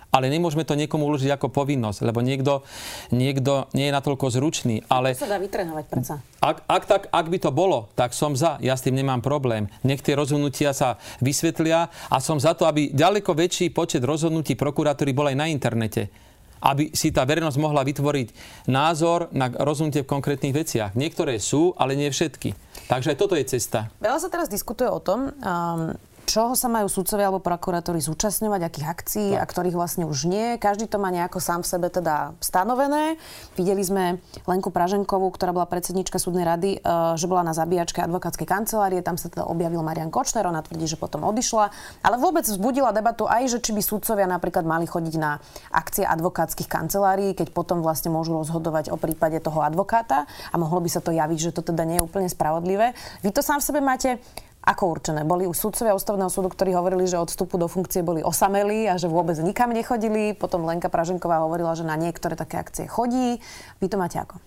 Ale 0.08 0.32
nemôžeme 0.32 0.64
to 0.64 0.72
niekomu 0.72 1.04
uložiť 1.10 1.36
ako 1.36 1.52
povinnosť, 1.52 2.00
lebo 2.08 2.24
niekto, 2.24 2.64
niekto 3.12 3.68
nie 3.76 3.90
je 3.90 3.96
natoľko 3.98 4.32
zručný. 4.32 4.88
Ale 4.88 5.12
to 5.12 5.28
sa 5.28 5.36
dá 5.36 5.42
vytrenovať 5.42 5.84
predsa. 5.84 6.14
Ak, 6.40 6.64
ak, 6.64 6.82
tak, 6.88 7.02
ak 7.12 7.26
by 7.28 7.38
to 7.42 7.50
bolo, 7.52 7.92
tak 7.92 8.16
som 8.16 8.32
za. 8.32 8.56
Ja 8.64 8.72
s 8.72 8.86
tým 8.86 8.96
nemám 8.96 9.20
problém. 9.20 9.68
Nech 9.84 10.00
tie 10.00 10.16
rozhodnutia 10.16 10.72
sa 10.72 10.96
vysvetlia 11.20 11.92
a 12.08 12.16
som 12.24 12.40
za 12.40 12.56
to, 12.56 12.64
aby 12.64 12.94
ďaleko 12.94 13.36
väčší 13.36 13.68
počet 13.68 14.00
rozhodnutí 14.00 14.56
prokuratúry 14.56 15.12
bol 15.12 15.28
aj 15.28 15.36
na 15.36 15.50
internete 15.52 16.08
aby 16.64 16.90
si 16.96 17.12
tá 17.12 17.28
verejnosť 17.28 17.60
mohla 17.60 17.84
vytvoriť 17.84 18.28
názor 18.72 19.28
na 19.36 19.52
rozhodnutie 19.52 20.00
v 20.00 20.08
konkrétnych 20.08 20.56
veciach. 20.56 20.96
Niektoré 20.96 21.36
sú, 21.36 21.76
ale 21.76 21.92
nie 21.92 22.08
všetky. 22.08 22.56
Takže 22.88 23.12
aj 23.12 23.20
toto 23.20 23.36
je 23.36 23.44
cesta. 23.44 23.92
Veľa 24.00 24.18
sa 24.24 24.32
teraz 24.32 24.48
diskutuje 24.48 24.88
o 24.88 25.00
tom, 25.00 25.28
um, 25.28 25.92
čoho 26.24 26.56
sa 26.56 26.66
majú 26.72 26.88
sudcovia 26.88 27.28
alebo 27.28 27.44
prokurátori 27.44 28.00
zúčastňovať, 28.00 28.60
akých 28.64 28.86
akcií 28.88 29.30
tak. 29.36 29.40
a 29.40 29.44
ktorých 29.44 29.76
vlastne 29.76 30.04
už 30.08 30.26
nie. 30.26 30.56
Každý 30.56 30.88
to 30.88 30.96
má 30.96 31.12
nejako 31.12 31.38
sám 31.38 31.62
v 31.62 31.68
sebe 31.68 31.88
teda 31.92 32.34
stanovené. 32.40 33.20
Videli 33.54 33.84
sme 33.84 34.18
Lenku 34.48 34.72
Praženkovú, 34.72 35.30
ktorá 35.30 35.52
bola 35.52 35.68
predsednička 35.68 36.16
súdnej 36.16 36.48
rady, 36.48 36.70
e, 36.76 36.88
že 37.14 37.28
bola 37.28 37.44
na 37.44 37.52
zabíjačke 37.52 38.00
advokátskej 38.02 38.48
kancelárie. 38.48 39.04
Tam 39.04 39.20
sa 39.20 39.28
teda 39.28 39.46
objavil 39.46 39.84
Marian 39.84 40.08
Kočner, 40.08 40.48
ona 40.48 40.64
tvrdí, 40.64 40.88
že 40.88 40.98
potom 40.98 41.22
odišla. 41.22 41.70
Ale 42.02 42.16
vôbec 42.16 42.48
vzbudila 42.48 42.96
debatu 42.96 43.28
aj, 43.28 43.54
že 43.54 43.58
či 43.62 43.76
by 43.76 43.84
sudcovia 43.84 44.26
napríklad 44.26 44.64
mali 44.66 44.88
chodiť 44.88 45.14
na 45.20 45.38
akcie 45.70 46.02
advokátskych 46.08 46.66
kancelárií, 46.66 47.36
keď 47.36 47.52
potom 47.52 47.84
vlastne 47.84 48.08
môžu 48.10 48.34
rozhodovať 48.40 48.88
o 48.90 48.96
prípade 48.96 49.38
toho 49.44 49.60
advokáta 49.60 50.24
a 50.50 50.54
mohlo 50.56 50.80
by 50.80 50.88
sa 50.88 51.04
to 51.04 51.12
javiť, 51.12 51.38
že 51.38 51.54
to 51.54 51.60
teda 51.60 51.84
nie 51.84 52.00
je 52.00 52.06
úplne 52.06 52.26
spravodlivé. 52.26 52.96
Vy 53.20 53.30
to 53.30 53.44
sám 53.44 53.60
v 53.60 53.66
sebe 53.68 53.80
máte 53.84 54.16
ako 54.64 54.96
určené? 54.96 55.28
Boli 55.28 55.44
už 55.44 55.60
sudcovia 55.60 55.92
ústavného 55.92 56.32
súdu, 56.32 56.48
ktorí 56.48 56.72
hovorili, 56.72 57.04
že 57.04 57.20
od 57.20 57.28
vstupu 57.28 57.60
do 57.60 57.68
funkcie 57.68 58.00
boli 58.00 58.24
osamelí 58.24 58.88
a 58.88 58.96
že 58.96 59.12
vôbec 59.12 59.36
nikam 59.44 59.70
nechodili. 59.70 60.32
Potom 60.32 60.64
Lenka 60.64 60.88
Praženková 60.88 61.44
hovorila, 61.44 61.76
že 61.76 61.84
na 61.84 61.94
niektoré 62.00 62.32
také 62.32 62.56
akcie 62.56 62.88
chodí. 62.88 63.38
Vy 63.84 63.86
to 63.92 64.00
máte 64.00 64.16
ako? 64.16 64.40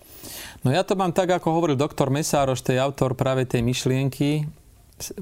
No 0.66 0.74
ja 0.74 0.82
to 0.82 0.98
mám 0.98 1.14
tak, 1.14 1.30
ako 1.30 1.54
hovoril 1.54 1.78
doktor 1.78 2.10
Mesároš, 2.10 2.66
to 2.66 2.74
je 2.74 2.82
autor 2.82 3.14
práve 3.14 3.46
tej 3.46 3.62
myšlienky. 3.62 4.50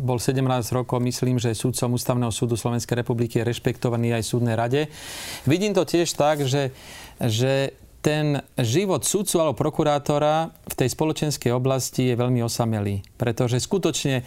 Bol 0.01 0.17
17 0.17 0.41
rokov, 0.73 1.05
myslím, 1.05 1.37
že 1.37 1.53
súdcom 1.53 2.01
Ústavného 2.01 2.33
súdu 2.33 2.57
Slovenskej 2.57 3.05
republiky 3.05 3.45
je 3.45 3.45
rešpektovaný 3.45 4.17
aj 4.17 4.25
súdnej 4.25 4.57
rade. 4.57 4.89
Vidím 5.45 5.77
to 5.77 5.85
tiež 5.85 6.09
tak, 6.17 6.41
že, 6.49 6.73
že 7.21 7.77
ten 8.01 8.41
život 8.57 9.05
sudcu 9.05 9.37
alebo 9.43 9.59
prokurátora 9.59 10.49
v 10.49 10.75
tej 10.79 10.89
spoločenskej 10.95 11.53
oblasti 11.53 12.09
je 12.09 12.15
veľmi 12.15 12.41
osamelý. 12.41 13.05
Pretože 13.21 13.61
skutočne 13.61 14.25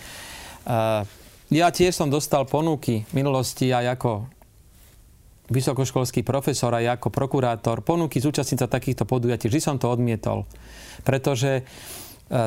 ja 1.50 1.68
tiež 1.74 1.94
som 1.96 2.12
dostal 2.12 2.46
ponuky 2.46 3.06
v 3.10 3.14
minulosti 3.14 3.74
aj 3.74 4.00
ako 4.00 4.12
vysokoškolský 5.50 6.22
profesor, 6.22 6.70
aj 6.78 7.02
ako 7.02 7.10
prokurátor, 7.10 7.82
ponuky 7.82 8.22
zúčastniť 8.22 8.60
sa 8.62 8.70
takýchto 8.70 9.10
podujatí. 9.10 9.50
Vždy 9.50 9.62
som 9.62 9.76
to 9.82 9.90
odmietol. 9.90 10.46
Pretože 11.02 11.52
e, 11.60 11.64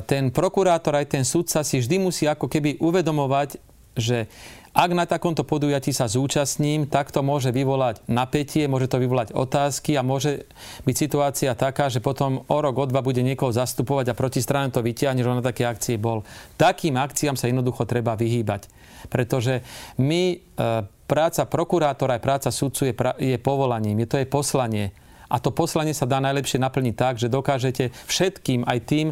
ten 0.07 0.31
prokurátor 0.31 0.95
aj 0.95 1.19
ten 1.19 1.27
sudca 1.27 1.67
si 1.67 1.83
vždy 1.83 1.99
musí 1.99 2.31
ako 2.31 2.47
keby 2.47 2.79
uvedomovať, 2.79 3.59
že 3.99 4.31
Ak 4.73 4.89
na 4.97 5.05
takomto 5.05 5.45
podujatí 5.45 5.93
sa 5.93 6.09
zúčastním, 6.09 6.89
tak 6.89 7.13
to 7.13 7.21
môže 7.21 7.53
vyvolať 7.53 8.01
napätie, 8.09 8.65
môže 8.65 8.89
to 8.89 8.97
vyvolať 8.97 9.37
otázky 9.37 10.01
a 10.01 10.03
môže 10.03 10.49
byť 10.89 10.97
situácia 10.97 11.53
taká, 11.53 11.93
že 11.93 12.01
potom 12.01 12.49
o 12.49 12.59
rok, 12.65 12.81
o 12.81 12.85
dva 12.89 13.05
bude 13.05 13.21
niekoho 13.21 13.53
zastupovať 13.53 14.13
a 14.13 14.19
proti 14.19 14.41
strane 14.41 14.73
to 14.73 14.81
vyťahne, 14.81 15.21
že 15.21 15.29
on 15.29 15.45
na 15.45 15.45
také 15.45 15.69
akcie 15.69 16.01
bol. 16.01 16.25
Takým 16.57 16.97
akciám 16.97 17.37
sa 17.37 17.53
jednoducho 17.53 17.85
treba 17.85 18.17
vyhýbať. 18.17 18.73
Pretože 19.13 19.61
my, 20.01 20.41
e, 20.41 20.67
práca 21.05 21.45
prokurátora 21.45 22.17
aj 22.17 22.25
práca 22.25 22.49
sudcu 22.49 22.89
je, 22.89 22.95
je 23.21 23.37
povolaním, 23.37 24.01
je 24.01 24.09
to 24.09 24.17
je 24.25 24.25
poslanie. 24.25 24.89
A 25.33 25.41
to 25.41 25.49
poslanie 25.49 25.97
sa 25.97 26.05
dá 26.05 26.21
najlepšie 26.21 26.61
naplniť 26.61 26.95
tak, 26.95 27.15
že 27.17 27.33
dokážete 27.33 27.89
všetkým, 28.05 28.69
aj 28.69 28.79
tým, 28.85 29.07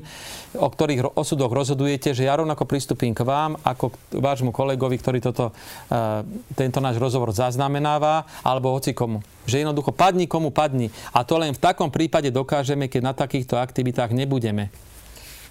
o 0.60 0.68
ktorých 0.68 1.16
osudoch 1.16 1.48
rozhodujete, 1.48 2.12
že 2.12 2.28
ja 2.28 2.36
rovnako 2.36 2.68
pristúpim 2.68 3.16
k 3.16 3.24
vám, 3.24 3.56
ako 3.64 3.96
k 3.96 4.20
vášmu 4.20 4.52
kolegovi, 4.52 5.00
ktorý 5.00 5.24
toto, 5.24 5.56
uh, 5.56 6.20
tento 6.52 6.84
náš 6.84 7.00
rozhovor 7.00 7.32
zaznamenáva, 7.32 8.28
alebo 8.44 8.76
hoci 8.76 8.92
komu. 8.92 9.24
Že 9.48 9.64
jednoducho 9.64 9.96
padni 9.96 10.28
komu 10.28 10.52
padni. 10.52 10.92
A 11.16 11.24
to 11.24 11.40
len 11.40 11.56
v 11.56 11.62
takom 11.64 11.88
prípade 11.88 12.28
dokážeme, 12.28 12.92
keď 12.92 13.00
na 13.00 13.14
takýchto 13.16 13.56
aktivitách 13.56 14.12
nebudeme. 14.12 14.68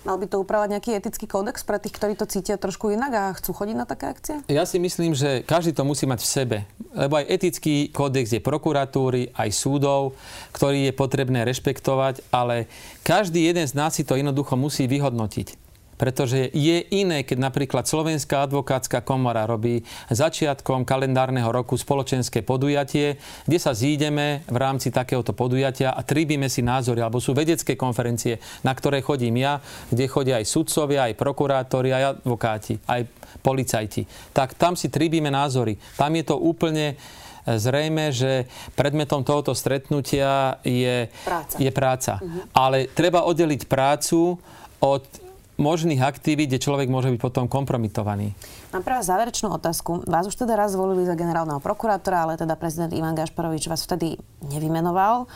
Mal 0.08 0.16
by 0.16 0.32
to 0.32 0.40
upravať 0.40 0.68
nejaký 0.80 0.92
etický 0.96 1.28
kódex 1.28 1.68
pre 1.68 1.76
tých, 1.76 1.92
ktorí 1.92 2.16
to 2.16 2.24
cítia 2.24 2.56
trošku 2.56 2.88
inak 2.88 3.12
a 3.12 3.24
chcú 3.36 3.52
chodiť 3.52 3.76
na 3.76 3.84
také 3.84 4.08
akcie? 4.08 4.36
Ja 4.48 4.64
si 4.64 4.80
myslím, 4.80 5.12
že 5.12 5.44
každý 5.44 5.76
to 5.76 5.84
musí 5.84 6.08
mať 6.08 6.24
v 6.24 6.28
sebe. 6.28 6.58
Lebo 6.96 7.20
aj 7.20 7.28
etický 7.28 7.92
kódex 7.92 8.32
je 8.32 8.40
prokuratúry, 8.40 9.36
aj 9.36 9.50
súdov, 9.52 10.16
ktorý 10.56 10.88
je 10.90 10.94
potrebné 10.96 11.44
rešpektovať, 11.44 12.24
ale 12.32 12.72
každý 13.04 13.44
jeden 13.44 13.68
z 13.68 13.76
nás 13.76 13.92
si 13.92 14.08
to 14.08 14.16
jednoducho 14.16 14.56
musí 14.56 14.88
vyhodnotiť. 14.88 15.69
Pretože 16.00 16.48
je 16.56 16.80
iné, 16.96 17.28
keď 17.28 17.52
napríklad 17.52 17.84
Slovenská 17.84 18.48
advokátska 18.48 19.04
komora 19.04 19.44
robí 19.44 19.84
začiatkom 20.08 20.88
kalendárneho 20.88 21.52
roku 21.52 21.76
spoločenské 21.76 22.40
podujatie, 22.40 23.20
kde 23.44 23.60
sa 23.60 23.76
zídeme 23.76 24.48
v 24.48 24.58
rámci 24.58 24.96
takéhoto 24.96 25.36
podujatia 25.36 25.92
a 25.92 26.00
tribíme 26.00 26.48
si 26.48 26.64
názory, 26.64 27.04
alebo 27.04 27.20
sú 27.20 27.36
vedecké 27.36 27.76
konferencie, 27.76 28.40
na 28.64 28.72
ktoré 28.72 29.04
chodím 29.04 29.44
ja, 29.44 29.60
kde 29.92 30.08
chodia 30.08 30.40
aj 30.40 30.48
sudcovia, 30.48 31.12
aj 31.12 31.20
prokurátori, 31.20 31.92
aj 31.92 32.24
advokáti, 32.24 32.80
aj 32.88 33.04
policajti. 33.44 34.08
Tak 34.32 34.56
tam 34.56 34.80
si 34.80 34.88
tribíme 34.88 35.28
názory. 35.28 35.76
Tam 36.00 36.16
je 36.16 36.24
to 36.24 36.40
úplne 36.40 36.96
zrejme, 37.44 38.16
že 38.16 38.46
predmetom 38.78 39.26
tohoto 39.26 39.58
stretnutia 39.58 40.62
je 40.62 41.10
práca. 41.26 41.56
Je 41.58 41.72
práca. 41.74 42.14
Uh-huh. 42.22 42.46
Ale 42.54 42.88
treba 42.94 43.26
oddeliť 43.26 43.66
prácu 43.66 44.38
od 44.80 45.04
možných 45.60 46.00
aktivít, 46.00 46.50
kde 46.50 46.64
človek 46.64 46.88
môže 46.88 47.12
byť 47.12 47.20
potom 47.20 47.46
kompromitovaný. 47.52 48.32
Mám 48.72 48.84
pre 48.88 48.98
vás 48.98 49.06
záverečnú 49.06 49.52
otázku. 49.52 50.08
Vás 50.08 50.26
už 50.26 50.40
teda 50.40 50.56
raz 50.56 50.74
zvolili 50.74 51.04
za 51.04 51.20
generálneho 51.20 51.60
prokurátora, 51.60 52.26
ale 52.26 52.34
teda 52.40 52.56
prezident 52.56 52.96
Ivan 52.96 53.14
Gašparovič 53.14 53.68
vás 53.68 53.84
vtedy 53.84 54.16
nevymenoval. 54.48 55.28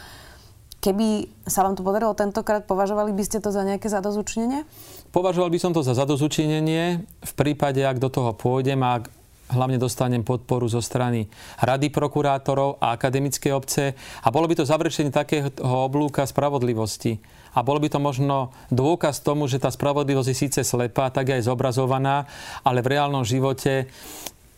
Keby 0.83 1.31
sa 1.47 1.63
vám 1.63 1.79
to 1.79 1.83
podarilo 1.83 2.11
tentokrát, 2.11 2.67
považovali 2.67 3.15
by 3.15 3.23
ste 3.23 3.39
to 3.39 3.55
za 3.55 3.63
nejaké 3.63 3.87
zadozučnenie? 3.87 4.67
Považoval 5.15 5.47
by 5.47 5.59
som 5.59 5.71
to 5.71 5.79
za 5.79 5.95
zadozučinenie 5.95 7.03
v 7.03 7.33
prípade, 7.39 7.79
ak 7.79 8.03
do 8.03 8.11
toho 8.11 8.35
pôjdem 8.35 8.83
a 8.83 8.99
ak 8.99 9.22
hlavne 9.53 9.77
dostanem 9.77 10.25
podporu 10.25 10.65
zo 10.65 10.81
strany 10.81 11.29
Rady 11.61 11.93
prokurátorov 11.93 12.81
a 12.81 12.97
akademické 12.97 13.53
obce. 13.53 13.93
A 14.25 14.27
bolo 14.33 14.49
by 14.49 14.59
to 14.59 14.65
završenie 14.65 15.13
takého 15.13 15.53
oblúka 15.61 16.25
spravodlivosti. 16.25 17.21
A 17.53 17.61
bol 17.61 17.77
by 17.77 17.87
to 17.93 18.01
možno 18.01 18.49
dôkaz 18.73 19.21
tomu, 19.21 19.45
že 19.45 19.61
tá 19.61 19.69
spravodlivosť 19.69 20.29
je 20.33 20.35
síce 20.35 20.61
slepá, 20.65 21.13
tak 21.13 21.37
aj 21.37 21.45
zobrazovaná, 21.45 22.25
ale 22.65 22.81
v 22.81 22.97
reálnom 22.97 23.21
živote 23.21 23.85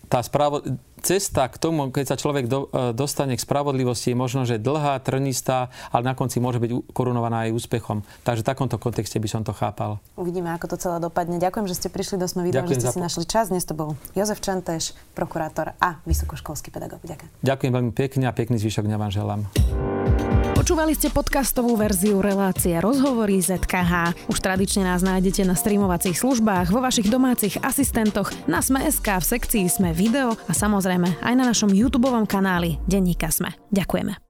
tá 0.08 0.24
spravo- 0.24 0.64
cesta 1.02 1.50
k 1.50 1.56
tomu, 1.58 1.90
keď 1.90 2.14
sa 2.14 2.16
človek 2.16 2.46
do, 2.46 2.70
e, 2.70 2.94
dostane 2.94 3.36
k 3.36 3.42
spravodlivosti, 3.42 4.14
je 4.14 4.18
možno, 4.18 4.46
že 4.46 4.62
dlhá, 4.62 5.02
trnistá, 5.02 5.74
ale 5.90 6.06
na 6.08 6.14
konci 6.14 6.38
môže 6.40 6.62
byť 6.62 6.94
korunovaná 6.94 7.50
aj 7.50 7.56
úspechom. 7.58 8.06
Takže 8.24 8.46
v 8.46 8.48
takomto 8.48 8.78
kontexte 8.78 9.18
by 9.18 9.28
som 9.28 9.42
to 9.42 9.52
chápal. 9.52 10.00
Uvidíme, 10.16 10.54
ako 10.54 10.76
to 10.76 10.78
celé 10.78 10.98
dopadne. 11.02 11.42
Ďakujem, 11.42 11.66
že 11.66 11.76
ste 11.76 11.88
prišli 11.90 12.22
do. 12.22 12.28
Vidím, 12.36 12.68
že 12.68 12.82
ste 12.82 12.90
si 12.92 13.00
našli 13.00 13.24
čas. 13.24 13.48
Dnes 13.48 13.64
to 13.64 13.78
bol 13.78 13.96
Jozef 14.18 14.44
Čenteš, 14.44 14.98
prokurátor 15.16 15.78
a 15.80 16.04
vysokoškolský 16.04 16.74
pedagóg. 16.74 17.00
Ďakujem. 17.06 17.30
Ďakujem 17.46 17.72
veľmi 17.72 17.94
pekne 17.96 18.26
a 18.28 18.34
pekný 18.36 18.60
zvyšok 18.60 18.90
dňa 18.90 18.98
vám 19.00 19.12
želám. 19.14 19.42
Počúvali 20.66 20.98
ste 20.98 21.14
podcastovú 21.14 21.78
verziu 21.78 22.26
relácie 22.26 22.74
Rozhovory 22.82 23.38
ZKH. 23.38 24.18
Už 24.26 24.42
tradične 24.42 24.82
nás 24.82 25.06
nájdete 25.06 25.46
na 25.46 25.54
streamovacích 25.54 26.18
službách, 26.18 26.74
vo 26.74 26.82
vašich 26.82 27.06
domácich 27.06 27.62
asistentoch, 27.62 28.34
na 28.50 28.66
Sme.sk, 28.66 29.06
v 29.06 29.26
sekcii 29.30 29.70
Sme 29.70 29.94
video 29.94 30.34
a 30.50 30.58
samozrejme 30.86 31.18
aj 31.26 31.34
na 31.34 31.50
našom 31.50 31.74
YouTube 31.74 32.14
kanáli 32.30 32.78
Denníka 32.86 33.34
Sme. 33.34 33.58
Ďakujeme. 33.74 34.26